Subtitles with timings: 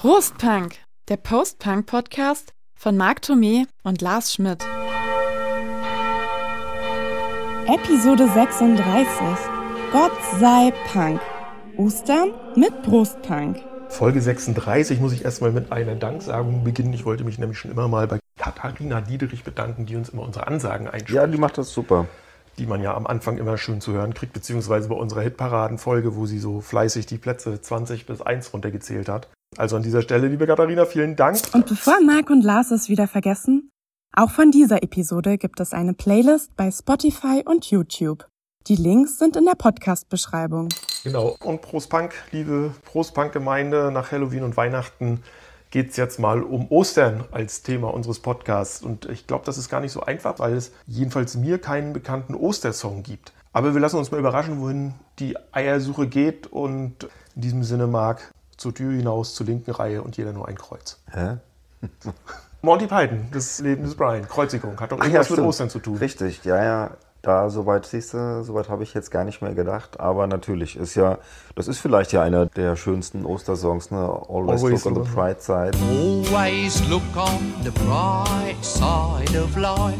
[0.00, 0.76] Prostpunk,
[1.08, 4.62] der Post-Punk-Podcast von Marc Thomé und Lars Schmidt.
[7.66, 8.84] Episode 36.
[9.92, 11.20] Gott sei Punk.
[11.76, 13.58] Ostern mit Brustpunk.
[13.88, 16.92] Folge 36 muss ich erstmal mit einer Danksagung beginnen.
[16.92, 20.46] Ich wollte mich nämlich schon immer mal bei Katharina Diederich bedanken, die uns immer unsere
[20.46, 21.16] Ansagen einspricht.
[21.16, 22.06] Ja, die macht das super.
[22.60, 26.26] Die man ja am Anfang immer schön zu hören kriegt, beziehungsweise bei unserer Hitparaden-Folge, wo
[26.26, 29.28] sie so fleißig die Plätze 20 bis 1 runtergezählt hat.
[29.56, 31.38] Also an dieser Stelle, liebe Katharina, vielen Dank.
[31.54, 33.70] Und bevor Marc und Lars es wieder vergessen,
[34.14, 38.28] auch von dieser Episode gibt es eine Playlist bei Spotify und YouTube.
[38.66, 40.68] Die Links sind in der Podcast-Beschreibung.
[41.02, 41.38] Genau.
[41.42, 45.22] Und Prost-Punk, liebe Prost-Punk-Gemeinde, nach Halloween und Weihnachten
[45.70, 48.82] geht es jetzt mal um Ostern als Thema unseres Podcasts.
[48.82, 52.34] Und ich glaube, das ist gar nicht so einfach, weil es jedenfalls mir keinen bekannten
[52.34, 53.32] Ostersong gibt.
[53.52, 56.46] Aber wir lassen uns mal überraschen, wohin die Eiersuche geht.
[56.48, 60.56] Und in diesem Sinne, Marc, zur Tür hinaus, zur linken Reihe und jeder nur ein
[60.56, 60.98] Kreuz.
[61.10, 61.38] Hä?
[62.62, 65.48] Monty Python, das Leben des Brian, Kreuzigung, hat doch irgendwas mit stimmt.
[65.48, 65.96] Ostern zu tun.
[65.96, 66.90] Richtig, ja, ja.
[67.22, 70.00] Da, soweit siehst du, soweit habe ich jetzt gar nicht mehr gedacht.
[70.00, 71.18] Aber natürlich ist ja,
[71.54, 73.98] das ist vielleicht ja einer der schönsten Ostersongs, ne?
[73.98, 75.72] Always, Always look on the bright side.
[75.90, 79.98] Always look on the bright side of life.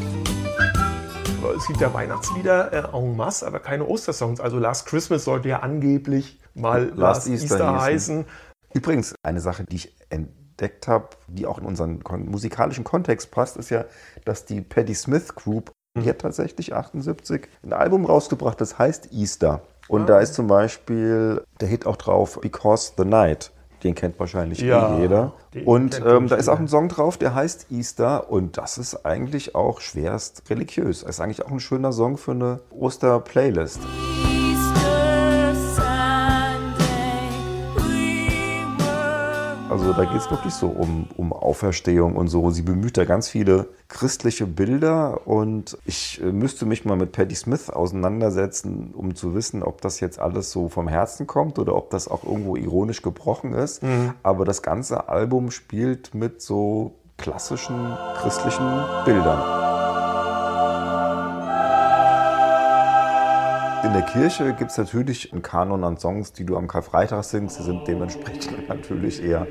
[1.56, 4.40] Es gibt ja Weihnachtslieder äh, en masse, aber keine Ostersongs.
[4.40, 8.24] Also Last Christmas sollte ja angeblich mal Last, Last Easter, Easter heißen.
[8.72, 13.58] Übrigens, eine Sache, die ich entdeckt habe, die auch in unseren kon musikalischen Kontext passt,
[13.58, 13.84] ist ja,
[14.24, 19.62] dass die Patti Smith Group, die hat tatsächlich 78 ein Album rausgebracht, das heißt Easter.
[19.88, 23.50] Und da ist zum Beispiel der Hit auch drauf, Because the Night.
[23.82, 25.32] Den kennt wahrscheinlich Ja, eh jeder.
[25.64, 28.30] Und ähm, da ist auch ein Song drauf, der heißt Easter.
[28.30, 31.00] Und das ist eigentlich auch schwerst religiös.
[31.00, 33.80] Das ist eigentlich auch ein schöner Song für eine Oster-Playlist.
[39.70, 42.50] Also da geht es wirklich so um, um Auferstehung und so.
[42.50, 47.36] Sie bemüht da ganz viele christliche Bilder und ich äh, müsste mich mal mit Patti
[47.36, 51.90] Smith auseinandersetzen, um zu wissen, ob das jetzt alles so vom Herzen kommt oder ob
[51.90, 53.82] das auch irgendwo ironisch gebrochen ist.
[54.22, 58.66] Aber das ganze Album spielt mit so klassischen christlichen
[59.04, 59.69] Bildern.
[63.82, 67.58] In der Kirche gibt es natürlich einen Kanon an Songs, die du am Karfreitag singst.
[67.58, 69.46] Die sind dementsprechend natürlich eher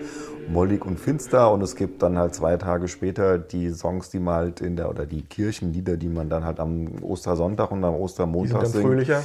[0.47, 1.51] mollig und finster.
[1.51, 4.90] Und es gibt dann halt zwei Tage später die Songs, die man halt in der,
[4.91, 8.72] oder die Kirchenlieder, die man dann halt am Ostersonntag und am Die sind Ostermontag dann
[8.72, 8.85] singt.
[8.85, 9.23] fröhlicher.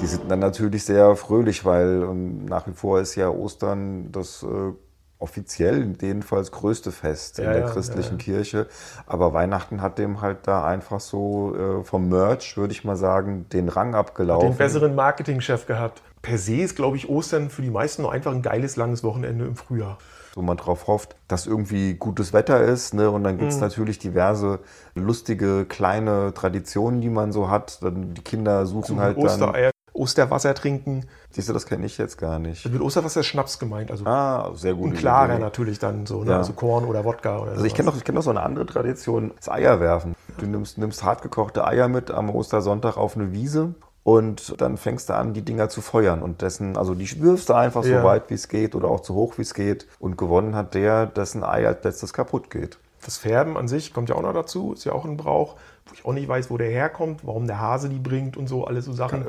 [0.00, 4.42] Die sind dann natürlich sehr fröhlich, weil ähm, nach wie vor ist ja Ostern das
[4.42, 4.72] äh,
[5.18, 8.24] offiziell jedenfalls größte Fest Ja, in der ja, christlichen ja.
[8.24, 8.66] Kirche.
[9.06, 13.46] Aber Weihnachten hat dem halt da einfach so äh, vom Merch, würde ich mal sagen,
[13.52, 14.50] den Rang abgelaufen.
[14.50, 16.02] Den besseren Marketingchef gehabt.
[16.22, 19.44] Per se ist, glaube ich, Ostern für die meisten nur einfach ein geiles, langes Wochenende
[19.46, 19.98] im Frühjahr.
[20.36, 22.92] wo man drauf hofft, dass irgendwie gutes Wetter ist.
[22.92, 23.08] Ne?
[23.08, 23.56] Und dann gibt Mhm.
[23.56, 24.58] es natürlich diverse
[24.96, 27.80] lustige kleine Traditionen, die man so hat.
[27.84, 29.24] Dann die Kinder suchen halt dann.
[29.24, 31.06] Ostereier, Osterwasser trinken.
[31.30, 32.68] Siehst du, das kenne ich jetzt gar nicht.
[32.70, 33.90] Mit Osterwasser ist Schnaps gemeint.
[33.90, 34.90] Also Ah, sehr gut.
[34.90, 36.24] ein klarer natürlich dann so.
[36.24, 36.32] Ne?
[36.32, 36.38] Ja.
[36.38, 38.66] Also Korn oder Wodka oder Also ich kenne noch, ich kenn noch so eine andere
[38.66, 40.14] Tradition, das Eierwerfen.
[40.38, 45.14] Du nimmst, nimmst hartgekochte Eier mit am Ostersonntag auf eine Wiese und dann fängst du
[45.14, 46.22] an, die Dinger zu feuern.
[46.22, 48.00] Und dessen, also die wirfst du einfach Ja.
[48.00, 49.86] so weit wie es geht oder auch so hoch wie es geht.
[50.00, 52.78] Und gewonnen hat der, dessen Ei als letztes kaputt geht.
[53.04, 55.56] Das Färben an sich kommt ja auch noch dazu, ist ja auch ein Brauch,
[55.86, 58.64] wo ich auch nicht weiß, wo der herkommt, warum der Hase die bringt und so,
[58.66, 59.24] alles so Sachen.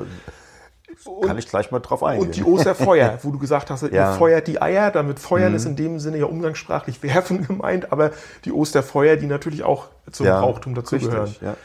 [1.22, 2.26] Kann ich gleich mal drauf eingehen.
[2.26, 4.12] Und die Osterfeuer, wo du gesagt hast, ihr Ja.
[4.12, 4.18] Mhm.
[4.18, 8.10] feuert die Eier, damit feuern ist in dem Sinne ja umgangssprachlich werfen gemeint, aber
[8.44, 11.34] die Osterfeuer, die natürlich auch zum Brauchtum dazugehören.
[11.40, 11.56] Ja.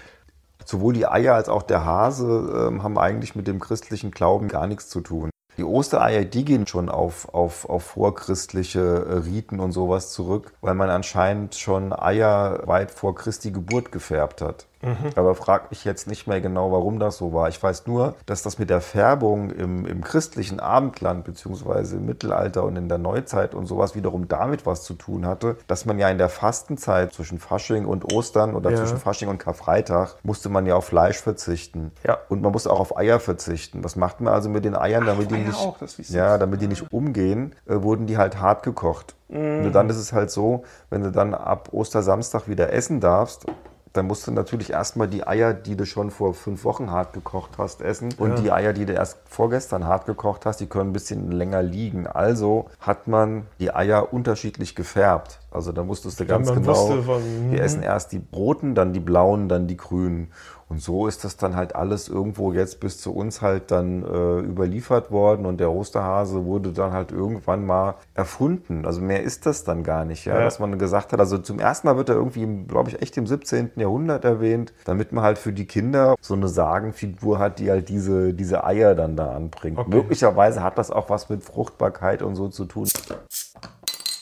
[0.66, 4.68] Sowohl die Eier als auch der Hase ähm, haben eigentlich mit dem christlichen Glauben gar
[4.68, 5.32] nichts zu tun.
[5.58, 10.76] Die Ostereier, die gehen schon auf, auf, auf vorchristliche äh, Riten und sowas zurück, weil
[10.76, 14.68] man anscheinend schon Eier weit vor Christi Geburt gefärbt hat.
[15.16, 17.50] Aber frag mich jetzt nicht mehr genau, warum das so war.
[17.50, 22.64] Ich weiß nur, dass das mit der Färbung im, im christlichen Abendland beziehungsweise im Mittelalter
[22.64, 26.10] und in der Neuzeit und sowas wiederum damit was zu tun hatte, dass man ja
[26.10, 28.78] in der Fastenzeit zwischen Fasching und Ostern oder Ja.
[28.78, 31.92] zwischen Fasching und Karfreitag musste man ja auf Fleisch verzichten.
[32.06, 32.18] Ja.
[32.30, 33.84] Und man musste auch auf Eier verzichten.
[33.84, 35.78] Was macht man also mit den Eiern, damit die Eier nicht, auch,
[36.10, 39.16] ja, damit die nicht umgehen, äh, wurden die halt hart gekocht.
[39.30, 39.66] Mhm.
[39.66, 43.46] Und dann ist es halt so, wenn du dann ab Ostersamstag wieder essen darfst,
[43.94, 47.52] dann musst du natürlich erstmal die Eier, die du schon vor fünf Wochen hart gekocht
[47.58, 48.14] hast, essen.
[48.18, 51.62] Und die Eier, die du erst vorgestern hart gekocht hast, die können ein bisschen länger
[51.62, 52.08] liegen.
[52.08, 55.40] Also hat man die Eier unterschiedlich gefärbt.
[55.52, 56.68] Also da musstest du ganz genau.
[56.68, 57.06] wusste,
[57.52, 60.32] wir essen erst die roten, dann die blauen, dann die grünen.
[60.72, 64.40] Und so ist das dann halt alles irgendwo jetzt bis zu uns halt dann äh,
[64.40, 68.86] überliefert worden und der Osterhase wurde dann halt irgendwann mal erfunden.
[68.86, 70.46] Also mehr ist das dann gar nicht, ja, Ja.
[70.46, 73.28] dass man gesagt hat, also zum ersten Mal wird er irgendwie, glaube ich, echt im
[73.28, 73.72] 17.
[73.76, 78.34] Jahrhundert erwähnt, damit man halt für die Kinder so eine Sagenfigur hat, die halt diese,
[78.34, 79.78] diese Eier dann da anbringt.
[79.78, 79.90] Okay.
[79.94, 82.88] Möglicherweise hat das auch was mit Fruchtbarkeit und so zu tun.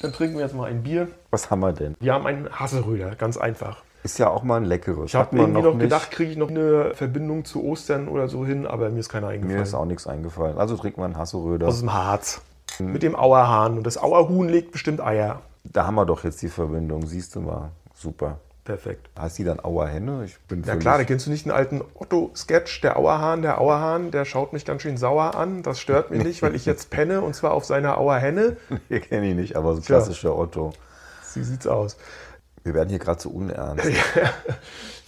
[0.01, 1.09] Dann trinken wir jetzt mal ein Bier.
[1.29, 1.95] Was haben wir denn?
[1.99, 3.83] Wir haben einen Hasseröder, ganz einfach.
[4.03, 5.05] Ist ja auch mal ein leckeres.
[5.07, 5.83] Ich habe Hat man irgendwie noch nicht.
[5.83, 9.27] gedacht, kriege ich noch eine Verbindung zu Ostern oder so hin, aber mir ist keiner
[9.27, 9.57] eingefallen.
[9.57, 10.57] Mir ist auch nichts eingefallen.
[10.57, 11.67] Also wir einen Hasseröder.
[11.67, 12.41] Aus dem Harz.
[12.79, 13.77] Mit dem Auerhahn.
[13.77, 15.41] Und das Auerhuhn legt bestimmt Eier.
[15.65, 17.71] Da haben wir doch jetzt die Verbindung, siehst du mal.
[17.93, 18.37] Super.
[18.63, 19.09] Perfekt.
[19.19, 20.25] Heißt die dann Auerhenne?
[20.25, 24.11] Ich bin Ja klar, da kennst du nicht den alten Otto-Sketch, der Auerhahn, der Auerhahn,
[24.11, 25.63] der schaut mich ganz schön sauer an.
[25.63, 28.57] Das stört mich nicht, weil ich jetzt penne und zwar auf seiner Auerhenne.
[28.91, 30.73] Den kenne ich nicht, aber so klassischer Otto.
[31.23, 31.97] Sie sieht's aus.
[32.63, 33.85] Wir werden hier gerade so unernst.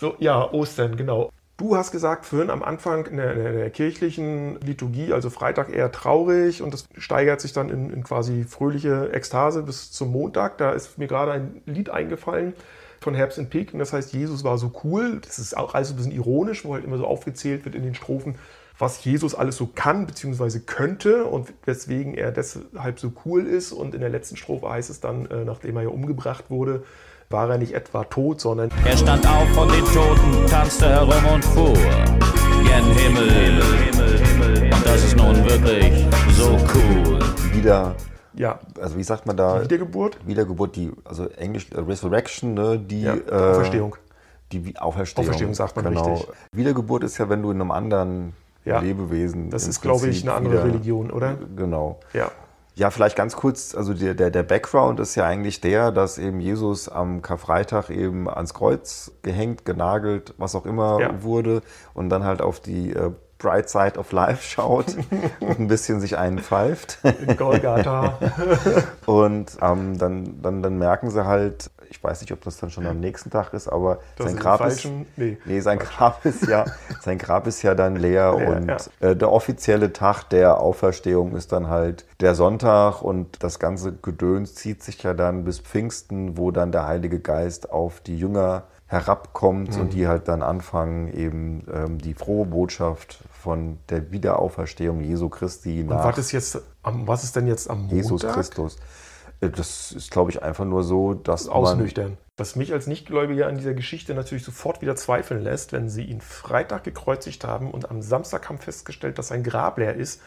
[0.01, 1.30] So, ja, Ostern, genau.
[1.57, 5.92] Du hast gesagt vorhin am Anfang in der, in der, kirchlichen Liturgie, also Freitag eher
[5.92, 10.57] traurig und das steigert sich dann in, in quasi fröhliche Ekstase bis zum Montag.
[10.57, 12.56] Da ist mir gerade ein Lied eingefallen
[13.00, 15.19] von Herbst in Peking, das heißt Jesus war so cool.
[15.21, 17.94] Das ist auch alles ein bisschen ironisch, wo halt immer so aufgezählt wird in den
[17.94, 18.39] Strophen,
[18.80, 20.62] was Jesus alles so kann bzw.
[20.65, 23.71] könnte und weswegen er deshalb so cool ist.
[23.71, 26.83] Und in der letzten Strophe heißt es dann, äh, nachdem er ja umgebracht wurde,
[27.31, 31.44] war er nicht etwa tot, sondern Er stand auf von den Toten, tanzte herum und
[31.45, 33.30] fuhr gen Himmel.
[33.31, 34.74] Himmel, Himmel.
[34.74, 37.19] Und das ist nun wirklich so cool.
[37.54, 37.95] Wieder,
[38.33, 39.62] ja, also wie sagt man da?
[39.63, 40.18] Wiedergeburt.
[40.25, 42.80] Wiedergeburt, die, also Englisch äh, Resurrection, ne?
[42.80, 43.95] Die Ja, äh, Auferstehung.
[44.51, 45.28] Die Auferstehung.
[45.28, 46.13] Auferstehung sagt man genau.
[46.13, 46.30] richtig.
[46.54, 48.33] Wiedergeburt ist ja, wenn du in einem anderen
[48.66, 48.80] Ja.
[48.80, 49.50] Lebewesen.
[49.50, 51.36] Das ist, glaube ich, Prinzip eine andere wieder- Religion, oder?
[51.56, 52.00] Genau.
[52.13, 52.30] Ja.
[52.75, 56.39] Ja, vielleicht ganz kurz, also der, der, der Background ist ja eigentlich der, dass eben
[56.39, 61.21] Jesus am Karfreitag eben ans Kreuz gehängt, genagelt, was auch immer Ja.
[61.23, 61.62] wurde
[61.94, 64.95] und dann halt auf die äh, Bright Side of Life schaut
[65.39, 66.99] und ein bisschen sich einen pfeift.
[67.27, 68.17] In Golgatha.
[69.05, 72.85] Und ähm, dann, dann, dann merken sie halt, ich weiß nicht, ob das dann schon
[72.85, 76.65] am nächsten Tag ist, aber Das sein Grab ist, nee, nee, sein Grab ist ja,
[77.01, 78.77] sein Grab ist ja dann leer, Leer, und ja.
[79.09, 84.55] äh, der offizielle Tag der Auferstehung ist dann halt der Sonntag und das ganze Gedöns
[84.55, 89.75] zieht sich ja dann bis Pfingsten, wo dann der Heilige Geist auf die Jünger herabkommt
[89.75, 89.81] Mhm.
[89.81, 95.81] und die halt dann anfangen, eben ähm, die frohe Botschaft von der Wiederauferstehung Jesu Christi
[95.81, 97.95] Und nach was ist, jetzt was ist denn jetzt am Montag?
[97.95, 98.75] Jesus Christus.
[99.39, 101.55] Äh, Das ist, glaube ich, einfach nur so, dass man...
[101.55, 102.17] Ausnüchtern.
[102.38, 106.21] Was mich als Nichtgläubiger an dieser Geschichte natürlich sofort wieder zweifeln lässt, wenn sie ihn
[106.21, 110.21] Freitag gekreuzigt haben und am Samstag haben festgestellt, dass sein Grab leer ist.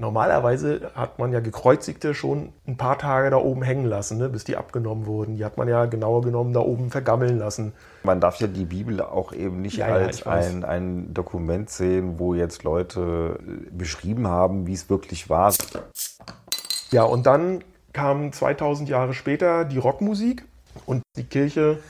[0.00, 4.44] Normalerweise hat man ja Gekreuzigte schon ein paar Tage da oben hängen lassen, ne, bis
[4.44, 5.36] die abgenommen wurden.
[5.36, 7.72] Die hat man ja genauer genommen da oben vergammeln lassen.
[8.04, 10.54] Man darf ja die Bibel auch eben nicht Ja, ja, als weiß.
[10.54, 15.52] ein, ein Dokument sehen, wo jetzt Leute äh, beschrieben haben, wie es wirklich war.
[16.92, 20.44] Ja, und dann kam 2000 Jahre später die Rockmusik
[20.86, 21.80] und die Kirche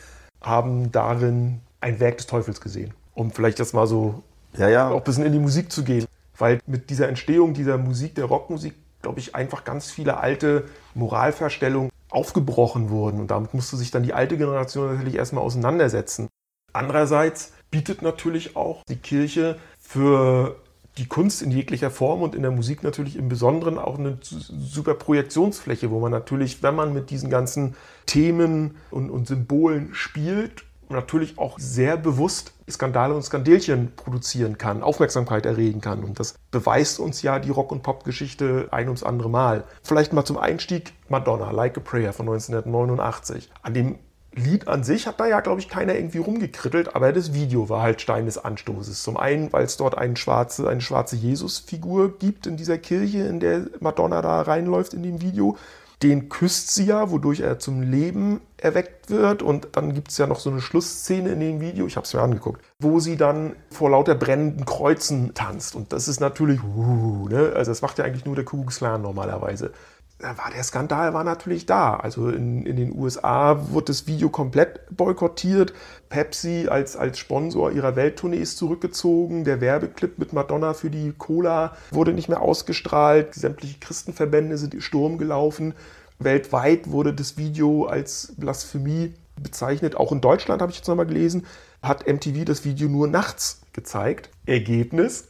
[0.41, 2.95] haben darin ein Werk des Teufels gesehen.
[3.15, 4.23] Um vielleicht jetzt mal so
[4.57, 4.89] Ja, ja.
[4.89, 6.07] auch ein bisschen in die Musik zu gehen.
[6.39, 10.65] Weil mit dieser Entstehung dieser Musik, der Rockmusik, glaube ich, einfach ganz viele alte
[10.95, 13.21] Moralverstellungen aufgebrochen wurden.
[13.21, 16.29] Und damit musste sich dann die alte Generation natürlich erstmal auseinandersetzen.
[16.73, 20.57] Andererseits bietet natürlich auch die Kirche für
[20.97, 24.95] die Kunst in jeglicher Form und in der Musik natürlich im Besonderen auch eine super
[24.95, 31.39] Projektionsfläche, wo man natürlich, wenn man mit diesen ganzen Themen und, und Symbolen spielt, natürlich
[31.39, 36.05] auch sehr bewusst Skandale und Skandelchen produzieren kann, Aufmerksamkeit erregen kann.
[36.05, 39.65] Und das beweist uns ja die Rock- und Pop-Geschichte ein ums andere Mal.
[39.83, 43.51] Vielleicht mal zum Einstieg Madonna, Like a Prayer von 1989.
[43.63, 43.99] An dem
[44.35, 47.83] Lied an sich hat da ja, glaube ich, keiner irgendwie rumgekrittelt, aber das Video war
[47.83, 49.03] halt Stein des Anstoßes.
[49.03, 53.41] Zum einen, weil es dort eine schwarze, eine schwarze Jesus-Figur gibt in dieser Kirche, in
[53.41, 55.57] der Madonna da reinläuft in dem Video.
[56.03, 59.43] Den küsst sie ja, wodurch er zum Leben erweckt wird.
[59.43, 62.15] Und dann gibt es ja noch so eine Schlussszene in dem Video, ich habe es
[62.15, 65.75] mir angeguckt, wo sie dann vor lauter brennenden Kreuzen tanzt.
[65.75, 67.53] Und das ist natürlich, uh, ne?
[67.55, 69.73] also das macht ja eigentlich nur der Ku Klux Klan normalerweise
[70.19, 71.95] da war der Skandal war natürlich da.
[71.95, 75.73] Also in, in den USA wurde das Video komplett boykottiert.
[76.09, 79.45] Pepsi als, als Sponsor ihrer Welttournee ist zurückgezogen.
[79.45, 83.35] Der Werbeclip mit Madonna für die Cola wurde nicht mehr ausgestrahlt.
[83.35, 85.75] Sämtliche Christenverbände sind in Sturm gelaufen.
[86.19, 89.97] Weltweit wurde das Video als Blasphemie bezeichnet.
[89.97, 91.47] Auch in Deutschland habe ich jetzt nochmal gelesen.
[91.81, 94.31] hat MTV das Video nur nachts gezeigt.
[94.47, 95.29] Ergebnis,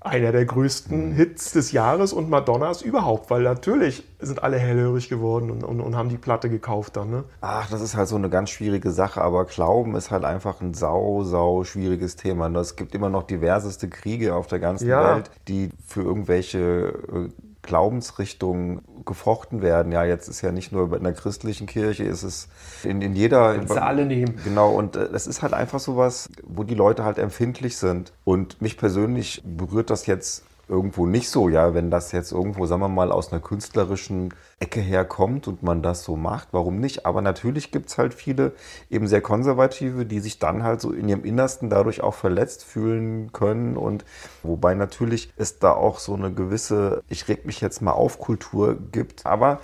[0.00, 5.50] einer der größten Hits des Jahres und Madonnas überhaupt, weil natürlich sind alle hellhörig geworden
[5.50, 7.10] und, und, und haben die Platte gekauft dann.
[7.10, 7.24] Ne?
[7.42, 10.72] Ach, das ist halt so eine ganz schwierige Sache, aber Glauben ist halt einfach ein
[10.72, 12.46] sau, sau schwieriges Thema.
[12.46, 15.16] Und Es gibt immer noch diverseste Kriege auf der ganzen Ja.
[15.16, 17.28] Welt, die für irgendwelche äh,
[17.62, 18.80] Glaubensrichtungen
[19.10, 19.90] gefochten werden.
[19.90, 22.48] Ja, jetzt ist ja nicht nur in der christlichen Kirche, es ist
[22.84, 23.56] in, in jeder...
[23.56, 24.38] Kannst du alle nehmen.
[24.44, 28.12] Genau, und äh, das ist halt einfach sowas, wo die Leute halt empfindlich sind.
[28.24, 32.80] Und mich persönlich berührt das jetzt irgendwo nicht so, ja, wenn das jetzt irgendwo, sagen
[32.80, 37.04] wir mal, aus einer künstlerischen Ecke herkommt und man das so macht, warum nicht?
[37.04, 38.52] Aber natürlich gibt es halt viele
[38.88, 43.32] eben sehr konservative, die sich dann halt so in ihrem Innersten dadurch auch verletzt fühlen
[43.32, 43.76] können.
[43.76, 44.04] Und
[44.42, 48.78] wobei natürlich es da auch so eine gewisse, ich reg mich jetzt mal auf Kultur
[48.92, 49.60] gibt, aber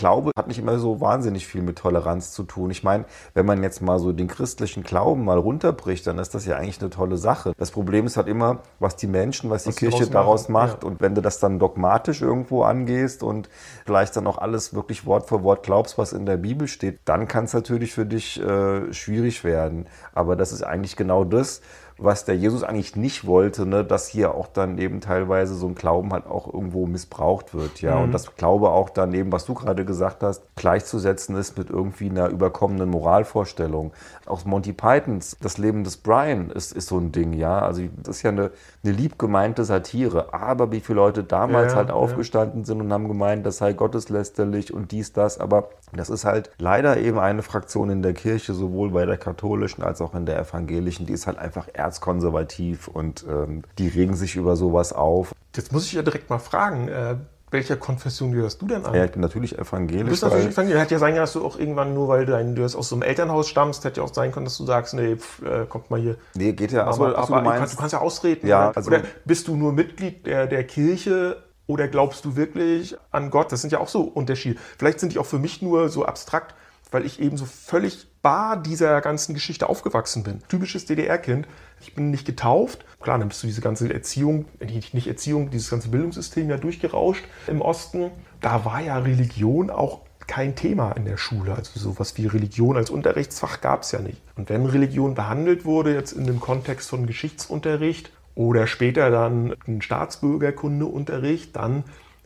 [0.00, 2.70] Glaube hat nicht immer so wahnsinnig viel mit Toleranz zu tun.
[2.70, 3.04] Ich meine,
[3.34, 6.80] wenn man jetzt mal so den christlichen Glauben mal runterbricht, dann ist das ja eigentlich
[6.80, 7.52] eine tolle Sache.
[7.58, 10.48] Das Problem ist halt immer, was die Menschen, was, Was die sie Kirche daraus daraus
[10.48, 10.82] machen, macht.
[10.84, 10.88] ja.
[10.88, 13.50] Und wenn du das dann dogmatisch irgendwo angehst und
[13.84, 17.28] vielleicht dann auch alles wirklich Wort für Wort glaubst, was in der Bibel steht, dann
[17.28, 19.86] kann es natürlich für dich äh, schwierig werden.
[20.14, 21.60] Aber das ist eigentlich genau das,
[22.02, 25.74] was der Jesus eigentlich nicht wollte, ne, dass hier auch dann eben teilweise so ein
[25.74, 27.98] Glauben halt auch irgendwo missbraucht wird, ja.
[27.98, 32.08] Und das Glaube auch dann eben, was du gerade gesagt hast, gleichzusetzen ist mit irgendwie
[32.08, 33.92] einer überkommenen Moralvorstellung.
[34.26, 37.58] Auch Monty Pythons, das Leben des Brian ist, ist so ein Ding, ja.
[37.58, 38.50] Also das ist ja eine,
[38.82, 41.94] eine lieb gemeinte Satire, aber wie viele Leute damals Ja, halt ja.
[41.94, 46.50] aufgestanden sind und haben gemeint, das sei gotteslästerlich und dies, das, aber das ist halt
[46.58, 50.38] leider eben eine Fraktion in der Kirche, sowohl bei der katholischen als auch in der
[50.38, 55.34] evangelischen, die ist halt einfach erzkonservativ und ähm, die regen sich über sowas auf.
[55.56, 57.16] Jetzt muss ich ja direkt mal fragen, äh,
[57.50, 58.94] welcher Konfession gehörst du denn an?
[58.94, 60.08] Ja, ich bin natürlich Du evangelisch.
[60.08, 60.80] bist natürlich Evangelisch.
[60.80, 62.94] Hätte ja sein können, dass du auch irgendwann nur, weil du, ein, du aus so
[62.94, 65.90] einem Elternhaus stammst, hätte ja auch sein können, dass du sagst, nee, pf, äh, kommt
[65.90, 66.16] mal hier.
[66.34, 68.46] Nee, geht ja, aber achso, achso, aber du du, kannst, meinst, du kannst ja ausreden.
[68.46, 68.76] Ja, oder?
[68.76, 73.50] also- oder bist du nur Mitglied der, der Kirche oder glaubst du wirklich an Gott?
[73.50, 74.58] Das sind ja auch so Unterschiede.
[74.78, 76.54] Vielleicht sind die auch für mich nur so abstrakt,
[76.92, 80.40] weil ich eben so völlig bar dieser ganzen Geschichte aufgewachsen bin.
[80.48, 81.46] Typisches DDR-Kind.
[81.80, 82.84] Ich bin nicht getauft.
[83.00, 87.24] Klar, dann bist du diese ganze Erziehung, nicht nicht Erziehung, dieses ganze Bildungssystem ja durchgerauscht
[87.46, 88.10] im Osten.
[88.40, 91.54] Da war ja Religion auch kein Thema in der Schule.
[91.54, 94.22] Also sowas wie Religion als Unterrichtsfach gab es ja nicht.
[94.36, 99.82] Und wenn Religion behandelt wurde, jetzt in dem Kontext von Geschichtsunterricht oder später dann ein
[99.82, 101.84] Staatsbürgerkundeunterricht, dann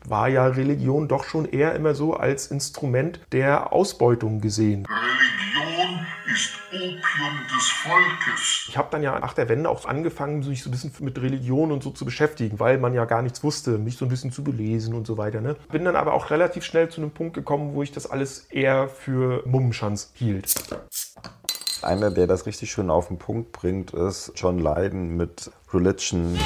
[0.09, 4.87] war ja Religion doch schon eher immer so als Instrument der Ausbeutung gesehen.
[4.87, 8.67] Religion ist Opium des Volkes.
[8.69, 11.73] Ich habe dann ja nach der Wende auch angefangen, mich so ein bisschen mit Religion
[11.73, 14.43] und so zu beschäftigen, weil man ja gar nichts wusste, mich so ein bisschen zu
[14.43, 15.41] belesen und so weiter.
[15.41, 15.57] Ne?
[15.71, 18.89] Bin dann aber auch relativ schnell zu einem Punkt gekommen, wo ich das alles eher
[18.89, 20.55] für Mummenschanz hielt.
[21.83, 26.39] einer, der das richtig schön auf den Punkt bringt, ist John Lydon mit Religion.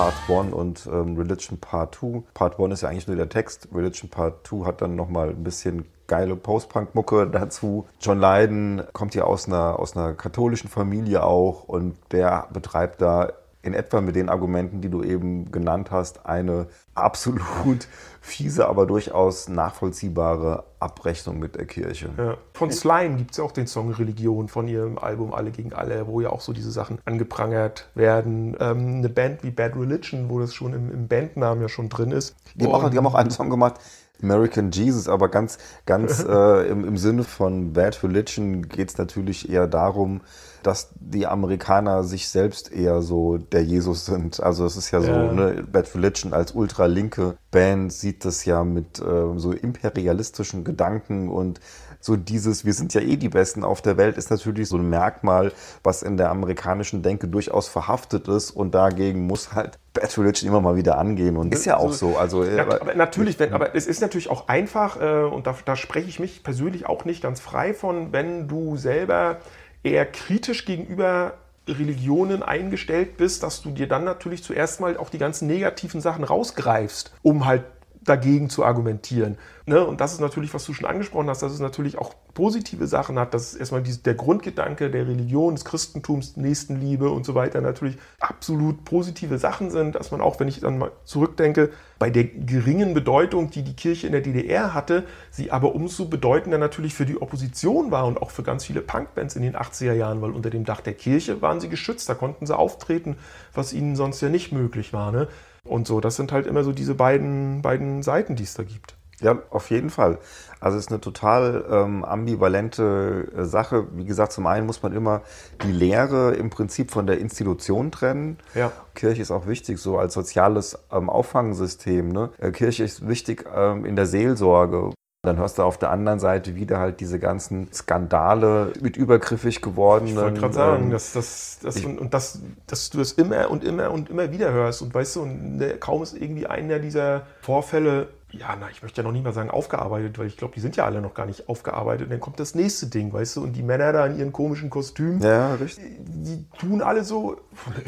[0.00, 2.22] Part 1 und ähm, Religion Part 2.
[2.32, 3.68] Part 1 ist ja eigentlich nur der Text.
[3.74, 7.86] Religion Part 2 hat dann nochmal ein bisschen geile Post-Punk-Mucke dazu.
[8.00, 13.28] John Lydon kommt ja aus einer, aus einer katholischen Familie auch und der betreibt da
[13.62, 17.88] in etwa mit den Argumenten, die du eben genannt hast, eine absolut
[18.20, 22.10] fiese, aber durchaus nachvollziehbare Abrechnung mit der Kirche.
[22.16, 22.36] Ja.
[22.54, 26.06] Von Slime gibt es ja auch den Song Religion von ihrem Album Alle gegen Alle,
[26.06, 28.56] wo ja auch so diese Sachen angeprangert werden.
[28.60, 32.12] Ähm, eine Band wie Bad Religion, wo das schon im, im Bandnamen ja schon drin
[32.12, 32.34] ist.
[32.54, 33.74] Die haben, auch, die haben auch einen Song gemacht,
[34.22, 39.48] American Jesus, aber ganz, ganz äh, im, im Sinne von Bad Religion geht es natürlich
[39.50, 40.20] eher darum,
[40.62, 44.40] dass die Amerikaner sich selbst eher so der Jesus sind.
[44.42, 45.32] Also es ist ja so, Ja.
[45.32, 51.60] ne, Bad Religion als ultralinke Band sieht das ja mit äh, so imperialistischen Gedanken und
[52.00, 54.88] so dieses, wir sind ja eh die Besten auf der Welt, ist natürlich so ein
[54.88, 55.52] Merkmal,
[55.82, 60.60] was in der amerikanischen Denke durchaus verhaftet ist und dagegen muss halt Bad Religion immer
[60.60, 62.16] mal wieder angehen und ist ja auch so.
[62.16, 65.54] Also, äh, Ja, aber natürlich, wenn, aber es ist natürlich auch einfach, äh, und da,
[65.64, 69.38] da spreche ich mich persönlich auch nicht ganz frei von, wenn du selber
[69.82, 71.34] eher kritisch gegenüber
[71.68, 76.24] Religionen eingestellt bist, dass du dir dann natürlich zuerst mal auch die ganzen negativen Sachen
[76.24, 77.64] rausgreifst, um halt
[78.02, 79.36] dagegen zu argumentieren.
[79.66, 79.84] Ne?
[79.84, 83.18] Und das ist natürlich, was du schon angesprochen hast, dass es natürlich auch positive Sachen
[83.18, 87.98] hat, dass erstmal dies- der Grundgedanke der Religion, des Christentums, Nächstenliebe und so weiter natürlich
[88.18, 92.94] absolut positive Sachen sind, dass man auch, wenn ich dann mal zurückdenke, bei der geringen
[92.94, 97.20] Bedeutung, die die Kirche in der DDR hatte, sie aber umso bedeutender natürlich für die
[97.20, 100.64] Opposition war und auch für ganz viele Punkbands in den 80er Jahren, weil unter dem
[100.64, 103.16] Dach der Kirche waren sie geschützt, da konnten sie auftreten,
[103.52, 105.12] was ihnen sonst ja nicht möglich war.
[105.12, 105.28] Ne?
[105.64, 108.96] Und so, das sind halt immer so diese beiden, beiden Seiten, die es da gibt.
[109.20, 110.18] Ja, auf jeden Fall.
[110.60, 113.86] Also es ist eine total ähm, ambivalente äh, Sache.
[113.92, 115.22] Wie gesagt, zum einen muss man immer
[115.62, 118.38] die Lehre im Prinzip von der Institution trennen.
[118.54, 118.72] Ja.
[118.94, 122.08] Kirche ist auch wichtig, so als soziales ähm, Auffangsystem.
[122.08, 122.30] Ne?
[122.38, 124.92] Äh, Kirche ist wichtig ähm, in der Seelsorge.
[125.22, 130.14] Dann hörst du auf der anderen Seite wieder halt diese ganzen Skandale mit übergriffig gewordenen.
[130.14, 133.12] Ich wollte gerade sagen, ähm, dass, dass, dass, ich- und, und das, dass du das
[133.12, 134.80] immer und immer und immer wieder hörst.
[134.80, 139.00] Und weißt du, und der, kaum ist irgendwie einer dieser Vorfälle, ja, na, ich möchte
[139.00, 141.26] ja noch nicht mal sagen aufgearbeitet, weil ich glaube, die sind ja alle noch gar
[141.26, 142.04] nicht aufgearbeitet.
[142.06, 144.70] Und dann kommt das nächste Ding, weißt du, und die Männer da in ihren komischen
[144.70, 145.84] Kostümen, ja, richtig.
[146.06, 147.36] die tun alle so,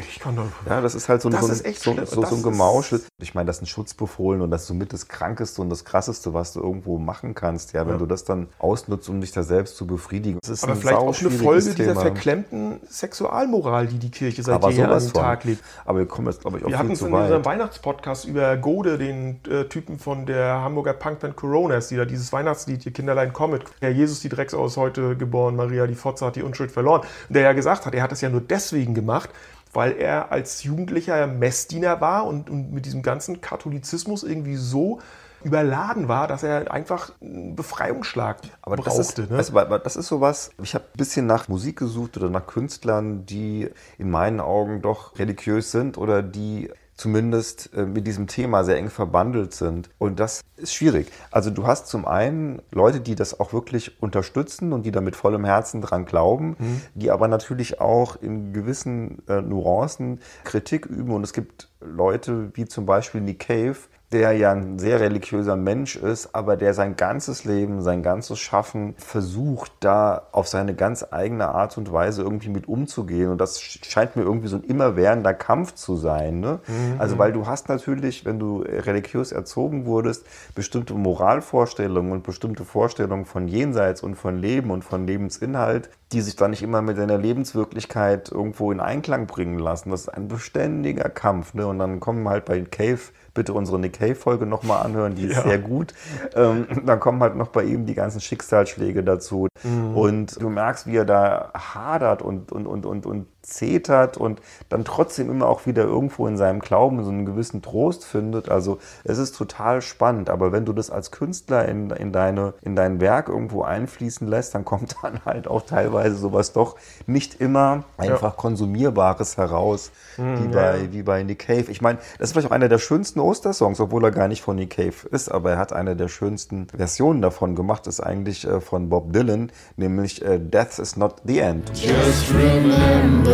[0.09, 0.43] ich kann doch.
[0.69, 2.43] Ja, das ist halt so ein, Das so ein, ist echt so, so, so ein
[2.43, 3.01] Gemauschel.
[3.21, 6.33] Ich meine, das ist ein Schutzbefohlen und das ist somit das Krankeste und das Krasseste,
[6.33, 7.99] was du irgendwo machen kannst, ja, wenn Ja.
[7.99, 10.39] du das dann ausnutzt, um dich da selbst zu befriedigen.
[10.41, 12.01] Das ist Aber ein vielleicht auch eine Folge dieser Thema.
[12.01, 15.13] verklemmten Sexualmoral, die die Kirche seit jeher an den.
[15.13, 15.63] Tag legt.
[15.85, 17.45] Aber wir kommen jetzt, glaube ich, auch Wir viel hatten es in unserem.
[17.45, 22.85] Weihnachtspodcast über Gode, den äh, Typen von der Hamburger Punkband Coronas, die da dieses Weihnachtslied,
[22.85, 26.43] ihr Kinderlein kommet, der Jesus die Drecksau ist heute geboren, Maria die Fotze hat die
[26.43, 27.01] Unschuld verloren.
[27.29, 29.29] Der ja gesagt hat, er hat das ja nur deswegen gemacht,
[29.73, 34.99] weil er als Jugendlicher Messdiener war und, und mit diesem ganzen Katholizismus irgendwie so
[35.43, 39.23] überladen war, dass er einfach einen Befreiungsschlag Aber das brauchte.
[39.23, 39.37] ist, ne?
[39.37, 43.25] weißt du, das ist sowas, ich habe ein bisschen nach Musik gesucht oder nach Künstlern,
[43.25, 48.77] die in meinen Augen doch religiös sind oder die zumindest äh, mit diesem Thema sehr
[48.77, 49.89] eng verbandelt sind.
[49.97, 51.11] Und das ist schwierig.
[51.31, 55.15] Also du hast zum einen Leute, die das auch wirklich unterstützen und die da mit
[55.15, 56.55] vollem Herzen dran glauben,
[56.93, 61.11] die aber natürlich auch in gewissen äh, Nuancen Kritik üben.
[61.11, 63.77] Und es gibt Leute wie zum Beispiel Nick Cave,
[64.13, 68.93] der ja ein sehr religiöser Mensch ist, aber der sein ganzes Leben, sein ganzes Schaffen
[68.97, 73.31] versucht, da auf seine ganz eigene Art und Weise irgendwie mit umzugehen.
[73.31, 76.39] Und das scheint mir irgendwie so ein immerwährender Kampf zu sein.
[76.39, 76.59] Ne?
[76.99, 83.25] Also, weil du hast natürlich, wenn du religiös erzogen wurdest, bestimmte Moralvorstellungen und bestimmte Vorstellungen
[83.25, 87.17] von Jenseits und von Leben und von Lebensinhalt, die sich dann nicht immer mit deiner
[87.17, 89.89] Lebenswirklichkeit irgendwo in Einklang bringen lassen.
[89.89, 91.53] Das ist ein beständiger Kampf.
[91.53, 91.65] Ne?
[91.67, 92.99] Und dann kommen halt bei Cave,
[93.33, 95.43] bitte unsere Nick Cave-Folge nochmal anhören, die ist Ja.
[95.43, 95.93] sehr gut.
[96.35, 99.47] Ähm, dann kommen halt noch bei ihm die ganzen Schicksalsschläge dazu.
[99.63, 99.97] Mhm.
[99.97, 104.85] Und du merkst, wie er da hadert und, und, und, und, und zetert und dann
[104.85, 108.49] trotzdem immer auch wieder irgendwo in seinem Glauben so einen gewissen Trost findet.
[108.49, 110.29] Also es ist total spannend.
[110.29, 114.55] Aber wenn du das als Künstler in, in, deine, in dein Werk irgendwo einfließen lässt,
[114.55, 120.91] dann kommt dann halt auch teilweise sowas doch nicht immer einfach Konsumierbares heraus, wie, bei,
[120.91, 121.69] wie bei Nick Cave.
[121.69, 124.55] Ich meine, das ist vielleicht auch einer der schönsten Ostersongs, obwohl er gar nicht von
[124.55, 128.61] Nick Cave ist, aber er hat eine der schönsten Versionen davon gemacht, ist eigentlich äh,
[128.61, 131.69] von Bob Dylan, nämlich äh, Death is not the end.
[131.73, 133.32] Just remember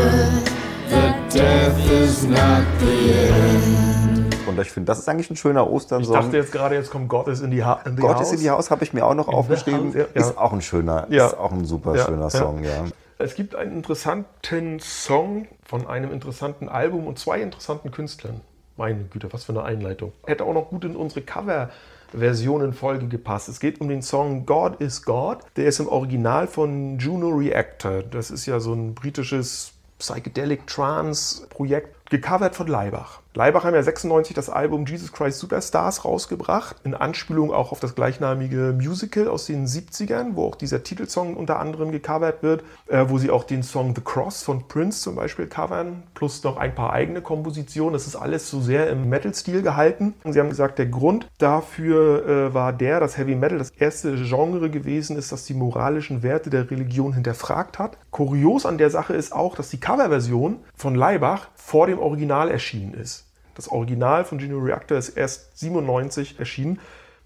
[0.90, 4.36] that death is not the end.
[4.48, 6.14] Und ich finde, das ist eigentlich ein schöner ich Ostersong.
[6.14, 8.28] dachte jetzt gerade, jetzt kommt Gott ist in die, ha in die Gott Haus.
[8.28, 9.88] ist in die Haus, habe ich mir auch noch aufgeschrieben.
[9.88, 10.06] House, ja.
[10.14, 11.28] Ist auch ein schöner, Ja.
[11.28, 12.30] ist auch ein super Ja, schöner.
[12.30, 12.86] Song, ja.
[13.20, 18.42] Es gibt einen interessanten Song von einem interessanten Album und zwei interessanten Künstlern.
[18.78, 20.14] Meine Güte, was für eine Einleitung.
[20.26, 23.50] Hätte auch noch gut in unsere Cover-Versionen-Folge gepasst.
[23.50, 25.40] Es geht um den Song God is God.
[25.58, 28.04] Der ist im Original von Juno Reactor.
[28.04, 33.22] Das ist ja so ein britisches Psychedelic Trance-Projekt, gecovert von Leibach.
[33.36, 37.94] Leibach haben ja 96 das Album Jesus Christ Superstars rausgebracht, in Anspielung auch auf das
[37.94, 43.20] gleichnamige Musical aus den 70ern, wo auch dieser Titelsong unter anderem gecovert wird, äh, wo
[43.20, 46.92] sie auch den Song The Cross von Prince zum Beispiel covern, plus noch ein paar
[46.92, 47.94] eigene Kompositionen.
[47.94, 50.16] Das ist alles so sehr im Metal-Stil gehalten.
[50.24, 54.16] Und sie haben gesagt, der Grund dafür äh, war der, dass Heavy Metal das erste
[54.16, 58.00] Genre gewesen ist, das die moralischen Werte der Religion hinterfragt hat.
[58.10, 62.96] Kurios an der Sache ist auch, dass die Coverversion von Leibach vor dem Original erschienen
[62.96, 63.29] ist.
[63.60, 66.80] Das Original von Geno Reactor ist erst 97 erschienen.